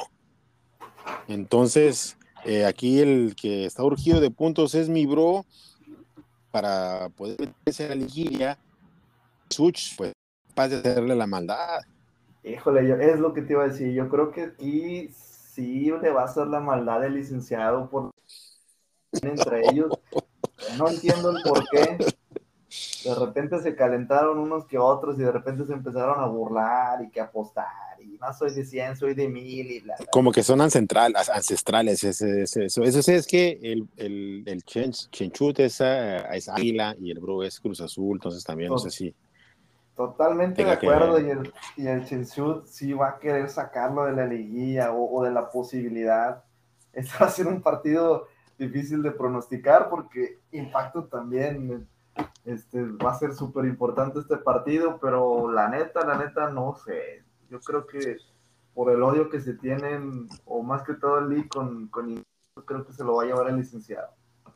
Entonces, 1.29 2.17
eh, 2.47 2.65
aquí 2.65 3.01
el 3.01 3.37
que 3.37 3.67
está 3.67 3.83
urgido 3.85 4.21
de 4.21 4.31
puntos 4.31 4.75
es 4.75 4.89
mi 4.89 5.05
bro 5.05 5.45
para 6.51 7.11
poder 7.11 7.37
meterse 7.41 7.85
a 7.85 7.89
la 7.89 7.95
liguilla. 7.97 8.59
Such, 9.51 9.97
pues, 9.99 10.13
capaz 10.59 10.69
de 10.69 10.91
hacerle 10.91 11.15
la 11.15 11.27
maldad. 11.27 11.81
Híjole, 12.43 13.13
es 13.13 13.21
lo 13.21 13.33
que 13.33 13.43
te 13.43 13.53
iba 13.53 13.65
a 13.65 13.69
decir. 13.69 13.93
Yo 13.93 14.09
creo 14.09 14.33
que 14.33 14.43
aquí 14.43 15.09
sí 15.11 15.91
le 16.03 16.11
va 16.11 16.23
a 16.23 16.25
hacer 16.25 16.47
la 16.49 16.61
maldad 16.61 17.01
del 17.01 17.15
licenciado 17.15 17.89
por 17.89 18.11
entre 19.23 19.63
ellos. 19.71 19.93
No 20.77 20.89
entiendo 20.89 21.31
el 21.31 21.43
por 21.43 21.65
qué. 21.69 21.99
De 23.05 23.15
repente 23.15 23.61
se 23.61 23.75
calentaron 23.75 24.39
unos 24.39 24.67
que 24.67 24.79
otros 24.79 25.19
y 25.19 25.23
de 25.23 25.33
repente 25.33 25.65
se 25.65 25.73
empezaron 25.73 26.21
a 26.21 26.27
burlar 26.27 27.03
y 27.03 27.11
que 27.11 27.21
apostar. 27.21 27.67
Y 28.01 28.19
no 28.19 28.33
soy 28.33 28.53
de 28.53 28.65
100, 28.65 28.97
soy 28.97 29.15
de 29.15 29.29
1000 29.29 29.71
y 29.71 29.81
bla, 29.81 29.95
Como 30.11 30.33
que 30.33 30.43
son 30.43 30.61
ancestrales, 30.61 31.29
ancestrales. 31.29 32.03
eso. 32.05 32.83
Eso 32.83 33.03
sí 33.03 33.13
es 33.13 33.27
que 33.27 33.59
el, 33.63 33.89
el, 33.97 34.43
el 34.47 34.63
Chenchut 34.65 35.61
es, 35.61 35.81
es, 35.81 36.49
águila 36.49 36.97
y 36.99 37.11
el 37.11 37.21
Bro 37.21 37.45
es 37.45 37.61
Cruz 37.61 37.81
Azul, 37.81 38.17
entonces 38.17 38.43
también 38.45 38.71
no 38.71 38.79
sé 38.79 38.91
si. 38.91 39.15
Totalmente 39.99 40.65
de 40.65 40.71
acuerdo. 40.71 41.19
Y 41.19 41.29
el, 41.29 41.53
y 41.77 41.89
el 41.89 42.05
Chenchut 42.05 42.67
sí 42.67 42.93
va 42.93 43.09
a 43.09 43.19
querer 43.19 43.51
sacarlo 43.51 44.05
de 44.05 44.13
la 44.13 44.27
liguilla 44.27 44.93
o, 44.93 45.19
o 45.19 45.25
de 45.25 45.33
la 45.33 45.51
posibilidad. 45.51 46.45
Este 46.93 47.13
va 47.21 47.27
a 47.27 47.31
ser 47.31 47.49
un 47.49 47.61
partido 47.61 48.29
difícil 48.57 49.03
de 49.03 49.11
pronosticar 49.11 49.91
porque 49.91 50.39
Impacto 50.53 51.05
también 51.05 51.87
este, 52.45 52.83
va 52.83 53.11
a 53.11 53.19
ser 53.19 53.35
súper 53.35 53.65
importante 53.67 54.21
este 54.21 54.37
partido, 54.37 54.99
pero 55.01 55.51
la 55.51 55.69
neta, 55.69 56.07
la 56.07 56.17
neta, 56.17 56.49
no 56.49 56.77
sé. 56.77 57.25
Yo 57.51 57.61
creo 57.61 57.87
que 57.87 58.19
por 58.75 58.93
el 58.93 59.03
odio 59.03 59.29
que 59.29 59.41
se 59.41 59.55
tienen, 59.55 60.29
o 60.45 60.63
más 60.63 60.83
que 60.83 60.95
todo 60.95 61.19
el 61.19 61.29
league 61.29 61.49
con, 61.49 61.89
con 61.89 62.25
creo 62.65 62.87
que 62.87 62.93
se 62.93 63.03
lo 63.03 63.17
va 63.17 63.25
a 63.25 63.27
llevar 63.27 63.49
el 63.49 63.57
licenciado. 63.57 64.09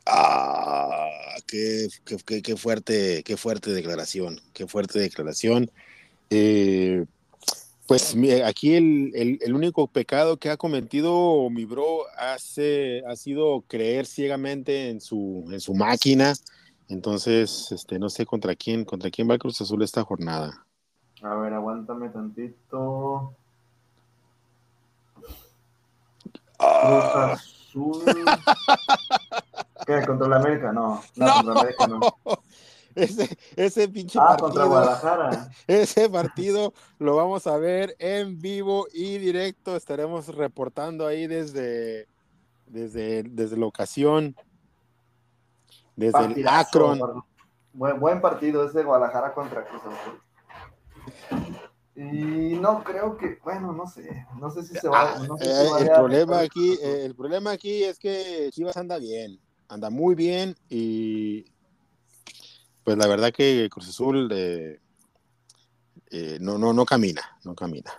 Ah, 0.05 1.09
qué, 1.47 1.87
qué, 2.25 2.41
qué, 2.41 2.57
fuerte, 2.57 3.23
qué 3.23 3.37
fuerte 3.37 3.71
declaración, 3.71 4.39
qué 4.53 4.67
fuerte 4.67 4.99
declaración. 4.99 5.71
Eh, 6.29 7.05
pues 7.87 8.15
aquí 8.45 8.75
el, 8.75 9.39
el, 9.41 9.53
único 9.53 9.87
pecado 9.87 10.37
que 10.37 10.49
ha 10.49 10.57
cometido 10.57 11.49
mi 11.49 11.65
bro 11.65 12.05
hace, 12.17 13.03
ha 13.07 13.15
sido 13.15 13.61
creer 13.67 14.05
ciegamente 14.05 14.89
en 14.89 15.01
su, 15.01 15.45
en 15.51 15.59
su 15.59 15.73
máquina. 15.73 16.33
Entonces, 16.87 17.71
este, 17.71 17.99
no 17.99 18.09
sé 18.09 18.25
contra 18.25 18.55
quién, 18.55 18.85
contra 18.85 19.09
quién 19.09 19.29
va 19.29 19.33
el 19.33 19.39
Cruz 19.39 19.61
Azul 19.61 19.83
esta 19.83 20.03
jornada. 20.03 20.65
A 21.21 21.35
ver, 21.35 21.53
aguántame 21.53 22.09
tantito. 22.09 23.35
Ah. 26.59 27.37
Cruz 27.71 28.07
Azul. 28.07 28.25
¿Qué? 29.85 30.05
¿Contra 30.05 30.27
la 30.27 30.37
América? 30.37 30.71
No, 30.71 31.01
no, 31.15 31.25
no. 31.25 31.33
contra 31.33 31.61
América 31.61 31.87
no. 31.87 32.01
Ese, 32.95 33.37
ese 33.55 33.87
pinche 33.89 34.19
ah, 34.19 34.27
partido. 34.27 34.47
Contra 34.47 34.65
Guadalajara. 34.65 35.49
Ese 35.67 36.09
partido 36.09 36.73
lo 36.99 37.15
vamos 37.15 37.47
a 37.47 37.57
ver 37.57 37.95
en 37.97 38.39
vivo 38.39 38.87
y 38.93 39.17
directo. 39.17 39.75
Estaremos 39.75 40.27
reportando 40.27 41.07
ahí 41.07 41.25
desde, 41.25 42.07
desde, 42.67 43.23
desde 43.23 43.57
la 43.57 43.65
ocasión. 43.65 44.35
Desde 45.95 46.25
el 46.25 46.47
Akron. 46.47 47.23
Buen, 47.73 47.99
buen 47.99 48.21
partido 48.21 48.63
ese 48.65 48.83
Guadalajara 48.83 49.33
contra 49.33 49.65
Cruz 49.65 49.81
Azul. 49.81 50.21
Y 51.95 52.57
no 52.59 52.83
creo 52.83 53.17
que, 53.17 53.37
bueno, 53.43 53.71
no 53.71 53.85
sé, 53.85 54.25
no 54.39 54.49
sé 54.49 54.63
si 54.63 54.75
se 54.75 54.87
va. 54.87 55.19
No 55.27 55.37
sé 55.37 55.45
eh, 55.45 55.67
el 55.81 55.89
problema 55.91 56.39
aquí, 56.39 56.73
eh, 56.81 57.05
el 57.05 57.15
problema 57.15 57.51
aquí 57.51 57.83
es 57.83 57.99
que 57.99 58.49
Chivas 58.51 58.77
anda 58.77 58.97
bien, 58.97 59.39
anda 59.67 59.89
muy 59.89 60.15
bien 60.15 60.55
y 60.69 61.45
pues 62.83 62.97
la 62.97 63.07
verdad 63.07 63.31
que 63.31 63.69
Cruz 63.71 63.89
Azul 63.89 64.29
eh, 64.31 64.79
eh, 66.11 66.37
no, 66.41 66.57
no, 66.57 66.73
no 66.73 66.85
camina, 66.85 67.21
no 67.43 67.55
camina. 67.55 67.91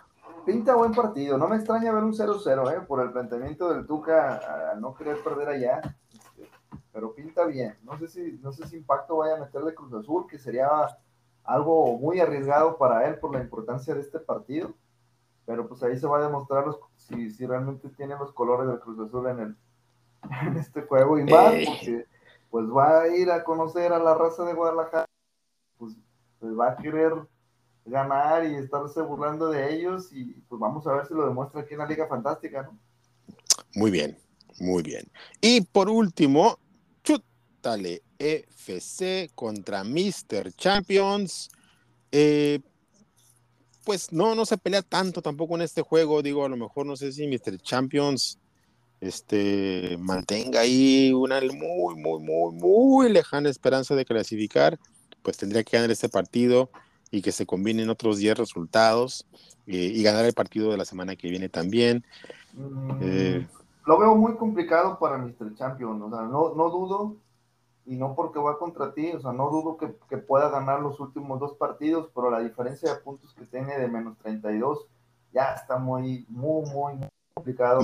Pinta 0.45 0.75
buen 0.75 0.93
partido, 0.93 1.39
no 1.39 1.49
me 1.49 1.57
extraña 1.57 1.91
ver 1.93 2.05
un 2.05 2.13
0-0, 2.13 2.77
¿eh? 2.77 2.81
por 2.87 3.01
el 3.01 3.13
planteamiento 3.13 3.73
del 3.73 3.87
Tuca 3.87 4.73
a 4.73 4.75
no 4.75 4.95
querer 4.95 5.23
perder 5.25 5.49
allá, 5.49 5.81
pero 6.93 7.15
pinta 7.15 7.47
bien. 7.47 7.77
No 7.83 7.99
sé 7.99 8.09
si, 8.09 8.39
no 8.43 8.53
sé 8.53 8.69
si 8.69 8.77
impacto 8.77 9.17
vaya 9.17 9.37
a 9.37 9.41
meterle 9.41 9.75
Cruz 9.75 9.93
Azul, 9.95 10.27
que 10.29 10.39
sería 10.39 10.69
algo 11.45 11.99
muy 11.99 12.21
arriesgado 12.21 12.77
para 12.77 13.09
él 13.09 13.19
por 13.19 13.33
la 13.33 13.41
importancia 13.41 13.95
de 13.95 14.01
este 14.01 14.19
partido, 14.19 14.75
pero 15.47 15.67
pues 15.67 15.83
ahí 15.83 15.99
se 15.99 16.07
va 16.07 16.19
a 16.19 16.27
demostrar 16.27 16.65
si, 16.97 17.31
si 17.31 17.47
realmente 17.47 17.89
tiene 17.89 18.15
los 18.17 18.33
colores 18.33 18.69
del 18.69 18.81
Cruz 18.81 19.01
Azul 19.01 19.27
en, 19.29 19.39
el, 19.41 19.57
en 20.47 20.57
este 20.57 20.83
juego 20.83 21.19
y 21.19 21.25
más, 21.25 21.55
porque 21.67 22.07
pues 22.51 22.67
va 22.67 23.03
a 23.03 23.09
ir 23.09 23.31
a 23.31 23.43
conocer 23.43 23.93
a 23.93 23.99
la 23.99 24.15
raza 24.15 24.45
de 24.45 24.55
Guadalajara, 24.55 25.07
pues, 25.77 25.95
pues, 26.39 26.53
va 26.57 26.71
a 26.71 26.77
querer 26.77 27.13
ganar 27.85 28.47
y 28.47 28.55
estarse 28.55 29.03
burlando 29.03 29.51
de 29.51 29.75
ellos 29.75 30.09
y 30.13 30.27
pues 30.49 30.59
vamos 30.59 30.87
a 30.87 30.95
ver 30.95 31.07
si 31.07 31.15
lo 31.15 31.27
demuestra 31.27 31.61
aquí 31.61 31.75
en 31.75 31.81
la 31.81 31.87
Liga 31.87 32.07
Fantástica, 32.07 32.63
¿no? 32.63 32.79
Muy 33.75 33.91
bien, 33.91 34.17
muy 34.61 34.83
bien. 34.83 35.11
Y 35.41 35.61
por 35.63 35.89
último, 35.89 36.59
Chútale 37.03 38.03
FC 38.19 39.31
contra 39.35 39.85
Mr. 39.85 40.53
Champions. 40.57 41.51
Eh, 42.13 42.61
pues 43.85 44.13
no, 44.13 44.35
no 44.35 44.47
se 44.47 44.57
pelea 44.57 44.83
tanto 44.83 45.21
tampoco 45.21 45.57
en 45.57 45.63
este 45.63 45.83
juego. 45.83 46.23
Digo, 46.23 46.45
a 46.45 46.49
lo 46.49 46.57
mejor 46.57 46.87
no 46.87 46.97
sé 46.97 47.13
si 47.13 47.27
Mr. 47.27 47.59
Champions 47.59 48.39
este, 49.05 49.97
mantenga 50.01 50.61
ahí 50.61 51.13
una 51.13 51.41
muy, 51.41 51.95
muy, 51.97 52.23
muy, 52.23 52.53
muy 52.55 53.09
lejana 53.11 53.51
esperanza 53.51 53.95
de 53.95 54.05
clasificar, 54.05 54.79
pues 55.23 55.37
tendría 55.37 55.63
que 55.63 55.77
ganar 55.77 55.91
este 55.91 56.09
partido 56.09 56.71
y 57.11 57.23
que 57.23 57.33
se 57.33 57.47
combinen 57.47 57.91
otros 57.91 58.19
10 58.19 58.39
resultados 58.39 59.27
eh, 59.67 59.93
y 59.95 60.03
ganar 60.03 60.25
el 60.25 60.33
partido 60.33 60.71
de 60.71 60.79
la 60.79 60.85
semana 60.85 61.17
que 61.17 61.29
viene 61.29 61.49
también. 61.49 62.05
Mm, 62.55 62.91
eh, 63.03 63.49
lo 63.87 63.99
veo 63.99 64.15
muy 64.15 64.37
complicado 64.37 64.99
para 64.99 65.19
Mr. 65.19 65.55
Champion, 65.55 66.01
o 66.03 66.11
sea, 66.11 66.23
no, 66.23 66.55
no 66.55 66.71
dudo, 66.71 67.17
y 67.87 67.97
no 67.97 68.15
porque 68.15 68.39
va 68.39 68.59
contra 68.59 68.95
ti, 68.95 69.13
o 69.13 69.21
sea, 69.21 69.33
no 69.33 69.51
dudo 69.51 69.77
que, 69.77 69.95
que, 70.09 70.17
pueda 70.17 70.49
ganar 70.49 70.81
los 70.81 70.99
últimos 71.01 71.39
dos 71.39 71.55
partidos, 71.55 72.09
pero 72.15 72.31
la 72.31 72.41
diferencia 72.41 72.95
de 72.95 73.01
puntos 73.01 73.35
que 73.35 73.45
tiene 73.45 73.79
de 73.79 73.89
menos 73.89 74.17
32 74.19 74.87
ya 75.33 75.55
está 75.55 75.77
muy, 75.77 76.25
muy, 76.29 76.65
muy, 76.71 77.09
complicado. 77.35 77.81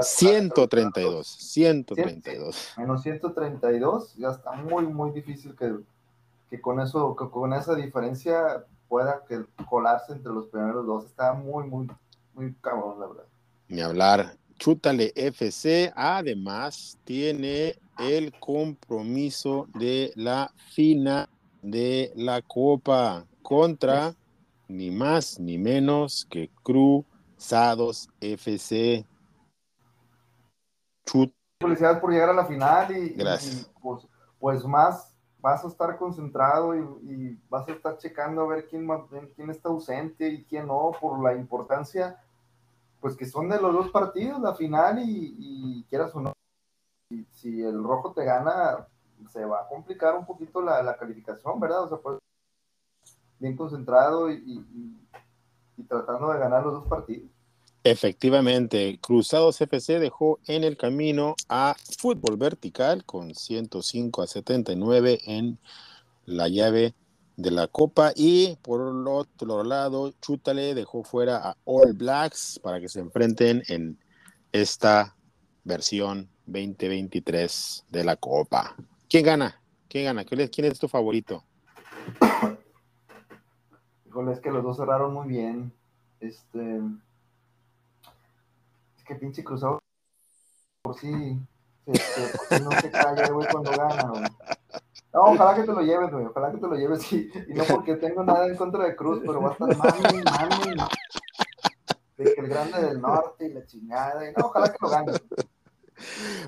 132, 0.00 1.26
132. 1.26 2.74
Menos 2.78 3.02
132, 3.02 4.14
ya 4.16 4.28
está 4.28 4.52
muy, 4.52 4.86
muy 4.86 5.10
difícil 5.10 5.56
que, 5.56 5.74
que 6.48 6.60
con 6.60 6.80
eso, 6.80 7.16
que 7.16 7.28
con 7.28 7.52
esa 7.52 7.74
diferencia 7.74 8.64
pueda 8.88 9.24
que 9.26 9.44
colarse 9.68 10.12
entre 10.12 10.32
los 10.32 10.46
primeros 10.46 10.86
dos. 10.86 11.04
Está 11.06 11.32
muy, 11.32 11.66
muy, 11.66 11.88
muy 12.34 12.54
cabrón, 12.60 13.00
la 13.00 13.06
verdad. 13.08 13.24
Ni 13.68 13.80
hablar. 13.80 14.36
Chútale 14.58 15.12
FC, 15.16 15.92
además, 15.96 16.96
tiene 17.04 17.74
el 17.98 18.32
compromiso 18.38 19.66
de 19.74 20.12
la 20.14 20.52
final 20.72 21.28
de 21.62 22.12
la 22.14 22.40
Copa 22.42 23.26
contra 23.42 24.14
ni 24.68 24.92
más 24.92 25.40
ni 25.40 25.58
menos 25.58 26.26
que 26.30 26.48
Cruz 26.62 27.04
Sados 27.42 28.08
FC. 28.20 29.04
Chut. 31.04 31.34
Felicidades 31.60 31.98
por 31.98 32.12
llegar 32.12 32.30
a 32.30 32.34
la 32.34 32.46
final 32.46 32.96
y, 32.96 33.10
Gracias. 33.14 33.68
pues, 33.82 34.06
pues, 34.38 34.64
más 34.64 35.12
vas 35.40 35.64
a 35.64 35.66
estar 35.66 35.98
concentrado 35.98 36.76
y, 36.76 37.36
vas 37.48 37.68
a 37.68 37.72
estar 37.72 37.98
checando 37.98 38.42
a 38.42 38.46
ver 38.46 38.68
quién, 38.68 38.86
quién 39.34 39.50
está 39.50 39.70
ausente 39.70 40.28
y 40.28 40.44
quién 40.44 40.68
no, 40.68 40.92
por 41.00 41.20
la 41.20 41.34
importancia, 41.34 42.22
pues 43.00 43.16
que 43.16 43.26
son 43.26 43.48
de 43.48 43.60
los 43.60 43.74
dos 43.74 43.90
partidos, 43.90 44.40
la 44.40 44.54
final 44.54 45.00
y, 45.04 45.84
quieras 45.90 46.14
o 46.14 46.20
no, 46.20 46.32
si, 47.32 47.60
el 47.60 47.82
rojo 47.82 48.12
te 48.12 48.24
gana, 48.24 48.86
se 49.32 49.44
va 49.44 49.62
a 49.62 49.68
complicar 49.68 50.16
un 50.16 50.24
poquito 50.24 50.62
la, 50.62 50.96
calificación, 50.96 51.58
¿verdad? 51.58 51.82
O 51.82 51.88
sea, 51.88 51.98
pues 51.98 52.18
bien 53.40 53.56
concentrado 53.56 54.30
y, 54.30 54.96
y 55.76 55.82
tratando 55.84 56.30
de 56.30 56.38
ganar 56.38 56.62
los 56.62 56.74
dos 56.74 56.86
partidos. 56.86 57.31
Efectivamente, 57.84 58.98
Cruzados 59.02 59.60
FC 59.60 59.98
dejó 59.98 60.38
en 60.46 60.62
el 60.62 60.76
camino 60.76 61.34
a 61.48 61.74
Fútbol 61.98 62.36
Vertical 62.36 63.04
con 63.04 63.34
105 63.34 64.22
a 64.22 64.26
79 64.28 65.20
en 65.26 65.58
la 66.24 66.46
llave 66.46 66.94
de 67.36 67.50
la 67.50 67.66
Copa 67.66 68.12
y 68.14 68.56
por 68.62 68.80
el 68.80 69.06
otro 69.08 69.64
lado, 69.64 70.12
Chútale 70.20 70.74
dejó 70.74 71.02
fuera 71.02 71.38
a 71.38 71.56
All 71.64 71.92
Blacks 71.94 72.60
para 72.62 72.80
que 72.80 72.88
se 72.88 73.00
enfrenten 73.00 73.62
en 73.68 73.98
esta 74.52 75.16
versión 75.64 76.28
2023 76.46 77.86
de 77.88 78.04
la 78.04 78.14
Copa. 78.16 78.76
¿Quién 79.08 79.24
gana? 79.24 79.60
¿Quién 79.88 80.04
gana? 80.04 80.24
¿Quién 80.24 80.66
es 80.66 80.78
tu 80.78 80.86
favorito? 80.88 81.42
Híjole, 84.06 84.32
es 84.32 84.40
que 84.40 84.50
los 84.50 84.62
dos 84.62 84.76
cerraron 84.76 85.14
muy 85.14 85.26
bien. 85.26 85.72
Este, 86.20 86.76
es 86.76 86.82
que 89.12 89.20
pinche 89.20 89.44
cruzado 89.44 89.78
por 90.82 90.98
sí, 90.98 91.38
no 91.86 92.70
se 92.80 92.90
calla, 92.90 93.28
güey, 93.30 93.48
cuando 93.50 93.70
gana, 93.70 94.08
güey. 94.08 94.22
No, 95.12 95.20
ojalá 95.24 95.54
que 95.54 95.62
te 95.62 95.72
lo 95.72 95.80
lleves, 95.80 96.10
güey, 96.10 96.24
ojalá 96.24 96.50
que 96.50 96.58
te 96.58 96.66
lo 96.66 96.74
lleves, 96.74 97.12
y, 97.12 97.30
y 97.48 97.54
no 97.54 97.64
porque 97.64 97.96
tengo 97.96 98.24
nada 98.24 98.46
en 98.46 98.56
contra 98.56 98.84
de 98.84 98.96
Cruz, 98.96 99.20
pero 99.20 99.42
va 99.42 99.50
a 99.50 99.52
estar 99.52 99.76
mami, 99.76 100.22
mami, 100.24 100.82
de 102.16 102.34
que 102.34 102.40
el 102.40 102.48
grande 102.48 102.80
del 102.80 103.00
norte 103.00 103.46
y 103.46 103.52
la 103.52 103.66
chingada, 103.66 104.28
y 104.28 104.32
no, 104.32 104.46
ojalá 104.46 104.72
que 104.72 104.78
lo 104.80 104.88
gane. 104.88 105.12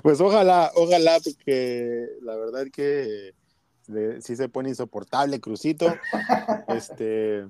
Pues 0.01 0.19
ojalá, 0.19 0.71
ojalá, 0.75 1.17
porque 1.23 2.07
la 2.21 2.35
verdad 2.35 2.65
que 2.73 3.33
sí 4.19 4.35
se 4.35 4.49
pone 4.49 4.69
insoportable 4.69 5.39
Crucito, 5.39 5.93
este, 6.67 7.47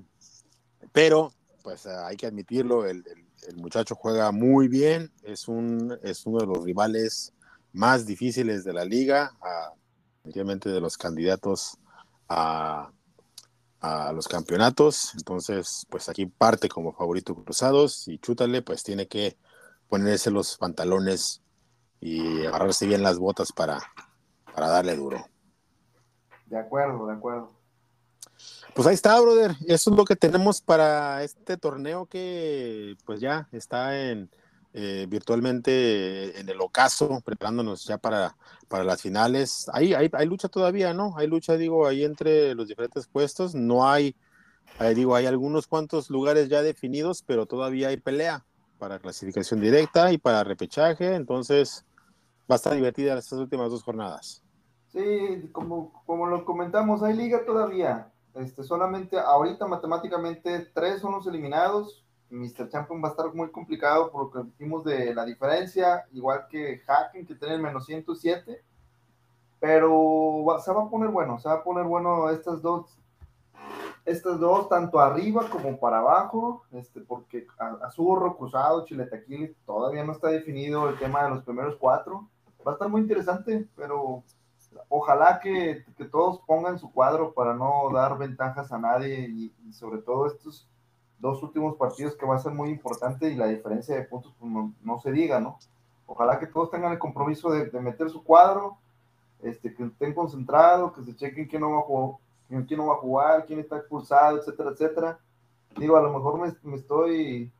pero 0.92 1.32
pues 1.62 1.86
hay 1.86 2.16
que 2.16 2.26
admitirlo, 2.26 2.86
el, 2.86 3.04
el 3.08 3.25
muchacho 3.56 3.94
juega 3.94 4.32
muy 4.32 4.68
bien, 4.68 5.12
es, 5.22 5.48
un, 5.48 5.98
es 6.02 6.26
uno 6.26 6.38
de 6.38 6.46
los 6.46 6.64
rivales 6.64 7.32
más 7.72 8.06
difíciles 8.06 8.64
de 8.64 8.72
la 8.72 8.84
liga, 8.84 9.32
obviamente 10.24 10.70
de 10.70 10.80
los 10.80 10.96
candidatos 10.96 11.78
a, 12.28 12.90
a, 13.80 14.12
los 14.12 14.28
campeonatos. 14.28 15.14
Entonces, 15.14 15.86
pues 15.88 16.08
aquí 16.08 16.26
parte 16.26 16.68
como 16.68 16.92
favorito 16.92 17.34
cruzados 17.34 18.08
y 18.08 18.18
Chútale, 18.18 18.62
pues 18.62 18.82
tiene 18.82 19.06
que 19.06 19.36
ponerse 19.88 20.30
los 20.30 20.56
pantalones 20.56 21.42
y 22.00 22.46
agarrarse 22.46 22.86
bien 22.86 23.02
las 23.02 23.18
botas 23.18 23.52
para, 23.52 23.78
para 24.54 24.68
darle 24.68 24.96
duro. 24.96 25.24
De 26.46 26.58
acuerdo, 26.58 27.06
de 27.06 27.14
acuerdo. 27.14 27.55
Pues 28.74 28.86
ahí 28.86 28.94
está, 28.94 29.18
brother. 29.20 29.52
Eso 29.66 29.90
es 29.90 29.96
lo 29.96 30.04
que 30.04 30.16
tenemos 30.16 30.60
para 30.60 31.24
este 31.24 31.56
torneo 31.56 32.04
que 32.04 32.94
pues 33.06 33.20
ya 33.20 33.48
está 33.52 33.98
en 33.98 34.30
eh, 34.74 35.06
virtualmente 35.08 36.38
en 36.38 36.46
el 36.50 36.60
ocaso, 36.60 37.22
preparándonos 37.24 37.86
ya 37.86 37.96
para, 37.96 38.36
para 38.68 38.84
las 38.84 39.00
finales. 39.00 39.70
Hay, 39.72 39.94
hay, 39.94 40.26
lucha 40.26 40.48
todavía, 40.48 40.92
¿no? 40.92 41.16
Hay 41.16 41.26
lucha, 41.26 41.56
digo, 41.56 41.86
ahí 41.86 42.04
entre 42.04 42.54
los 42.54 42.68
diferentes 42.68 43.06
puestos. 43.06 43.54
No 43.54 43.88
hay, 43.88 44.14
digo, 44.94 45.14
hay 45.14 45.24
algunos 45.24 45.66
cuantos 45.66 46.10
lugares 46.10 46.50
ya 46.50 46.60
definidos, 46.60 47.22
pero 47.22 47.46
todavía 47.46 47.88
hay 47.88 47.96
pelea 47.96 48.44
para 48.78 48.98
clasificación 48.98 49.62
directa 49.62 50.12
y 50.12 50.18
para 50.18 50.44
repechaje. 50.44 51.14
Entonces 51.14 51.86
va 52.42 52.56
a 52.56 52.56
estar 52.56 52.74
divertida 52.74 53.16
estas 53.18 53.38
últimas 53.38 53.70
dos 53.70 53.82
jornadas. 53.82 54.42
Sí, 54.92 55.48
como, 55.52 56.04
como 56.04 56.26
lo 56.26 56.44
comentamos, 56.44 57.02
hay 57.02 57.14
liga 57.14 57.46
todavía 57.46 58.12
este, 58.36 58.62
solamente 58.62 59.18
ahorita 59.18 59.66
matemáticamente 59.66 60.70
tres 60.74 61.00
son 61.00 61.12
los 61.12 61.26
eliminados. 61.26 62.04
Mr. 62.28 62.68
Champion 62.68 63.02
va 63.02 63.08
a 63.08 63.10
estar 63.12 63.32
muy 63.32 63.50
complicado 63.50 64.10
por 64.10 64.34
lo 64.34 64.46
vimos 64.58 64.84
de 64.84 65.14
la 65.14 65.24
diferencia, 65.24 66.06
igual 66.12 66.46
que 66.48 66.82
Hacken, 66.86 67.24
que 67.24 67.34
tiene 67.34 67.54
el 67.54 67.62
menos 67.62 67.86
107. 67.86 68.62
Pero 69.58 70.44
se 70.62 70.72
va 70.72 70.82
a 70.82 70.90
poner 70.90 71.08
bueno, 71.08 71.38
se 71.38 71.48
va 71.48 71.56
a 71.56 71.64
poner 71.64 71.84
bueno 71.84 72.28
estas 72.28 72.60
dos, 72.60 72.98
estas 74.04 74.38
dos, 74.38 74.68
tanto 74.68 75.00
arriba 75.00 75.48
como 75.48 75.80
para 75.80 76.00
abajo, 76.00 76.62
este, 76.72 77.00
porque 77.00 77.46
Azurro, 77.82 78.36
Cruzado, 78.36 78.84
Chiletaquil, 78.84 79.56
todavía 79.64 80.04
no 80.04 80.12
está 80.12 80.28
definido 80.28 80.90
el 80.90 80.98
tema 80.98 81.24
de 81.24 81.30
los 81.30 81.42
primeros 81.42 81.76
cuatro. 81.76 82.28
Va 82.66 82.72
a 82.72 82.74
estar 82.74 82.88
muy 82.88 83.00
interesante, 83.00 83.66
pero 83.76 84.24
ojalá 84.88 85.40
que, 85.40 85.84
todos 86.10 86.40
pongan 86.46 86.78
su 86.78 86.90
cuadro 86.92 87.32
para 87.32 87.54
no 87.54 87.90
dar 87.92 88.18
ventajas 88.18 88.72
a 88.72 88.78
nadie 88.78 89.28
y, 89.28 89.72
sobre 89.72 89.98
todo 89.98 90.26
estos 90.26 90.68
dos 91.18 91.42
últimos 91.42 91.76
partidos 91.76 92.14
que 92.14 92.26
va 92.26 92.36
a 92.36 92.40
ser 92.40 92.52
muy 92.52 92.70
importante 92.70 93.30
y 93.30 93.36
la 93.36 93.46
diferencia 93.46 93.96
de 93.96 94.04
puntos 94.04 94.34
pues, 94.38 94.52
no, 94.82 94.98
se 94.98 95.10
diga, 95.12 95.40
¿no? 95.40 95.58
Ojalá 96.06 96.38
que 96.38 96.46
todos 96.46 96.70
tengan 96.70 96.92
el 96.92 96.98
compromiso 96.98 97.50
de, 97.50 97.70
meter 97.80 98.10
su 98.10 98.22
cuadro, 98.22 98.76
este, 99.42 99.74
que 99.74 99.84
estén 99.84 100.14
concentrados, 100.14 100.92
que 100.92 101.02
se 101.02 101.16
chequen 101.16 101.46
quién 101.46 101.62
no 101.62 101.70
va 101.70 101.80
a 101.80 102.64
quién 102.66 102.78
no 102.78 102.86
va 102.86 102.94
a 102.94 102.98
jugar, 102.98 103.46
quién 103.46 103.58
está 103.60 103.78
expulsado, 103.78 104.38
etcétera, 104.38 104.70
etcétera. 104.70 105.18
Digo, 105.76 105.96
a 105.96 106.02
lo 106.02 106.12
mejor 106.12 106.38
me, 106.62 106.76
estoy 106.76 107.50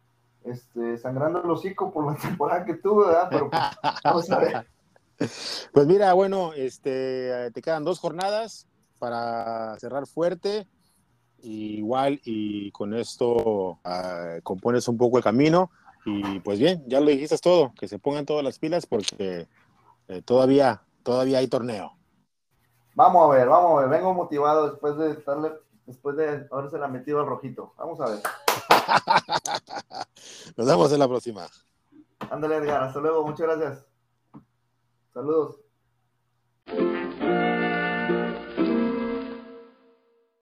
este, 0.45 0.97
sangrando 0.99 1.43
el 1.43 1.51
hocico 1.51 1.91
por 1.91 2.07
la 2.07 2.15
temporada 2.23 2.65
que 2.65 2.75
tuve, 2.75 3.07
¿verdad? 3.07 3.29
Pero 3.31 3.51
pues, 3.51 3.63
vamos 4.05 4.31
a 4.31 4.39
ver. 4.39 4.76
Pues 5.73 5.87
mira, 5.87 6.13
bueno, 6.13 6.53
este, 6.53 7.51
te 7.53 7.63
quedan 7.63 7.85
dos 7.85 7.99
jornadas 7.99 8.67
para 8.99 9.79
cerrar 9.79 10.07
fuerte. 10.07 10.67
igual, 11.43 12.21
y 12.25 12.71
con 12.73 12.95
esto 12.95 13.79
uh, 13.85 14.43
compones 14.43 14.89
un 14.89 14.97
poco 14.97 15.19
el 15.19 15.25
camino. 15.25 15.71
Y 16.05 16.39
pues 16.41 16.61
bien, 16.61 16.85
ya 16.87 17.01
lo 17.01 17.07
dijiste 17.07 17.37
todo, 17.39 17.73
que 17.79 17.89
se 17.89 17.99
pongan 17.99 18.27
todas 18.27 18.45
las 18.45 18.61
pilas 18.61 18.87
porque 18.87 19.49
eh, 20.07 20.23
todavía, 20.23 20.83
todavía 21.03 21.39
hay 21.39 21.49
torneo. 21.49 21.97
Vamos 22.95 23.29
a 23.29 23.35
ver, 23.35 23.49
vamos 23.49 23.77
a 23.77 23.81
ver. 23.83 23.91
Vengo 23.91 24.15
motivado 24.15 24.71
después 24.71 24.97
de 24.97 25.11
estarle, 25.11 25.53
después 25.85 26.17
de 26.17 26.47
haberse 26.51 26.79
la 26.79 26.87
metido 26.87 27.21
al 27.21 27.27
rojito. 27.27 27.75
Vamos 27.77 28.01
a 28.01 28.11
ver. 28.11 28.21
Nos 30.57 30.67
vemos 30.67 30.93
en 30.93 30.99
la 31.01 31.09
próxima. 31.09 31.47
Ándale, 32.31 32.57
Edgar. 32.57 32.85
Hasta 32.85 33.01
luego. 33.01 33.27
Muchas 33.27 33.47
gracias. 33.49 33.96
Saludos. 35.17 35.57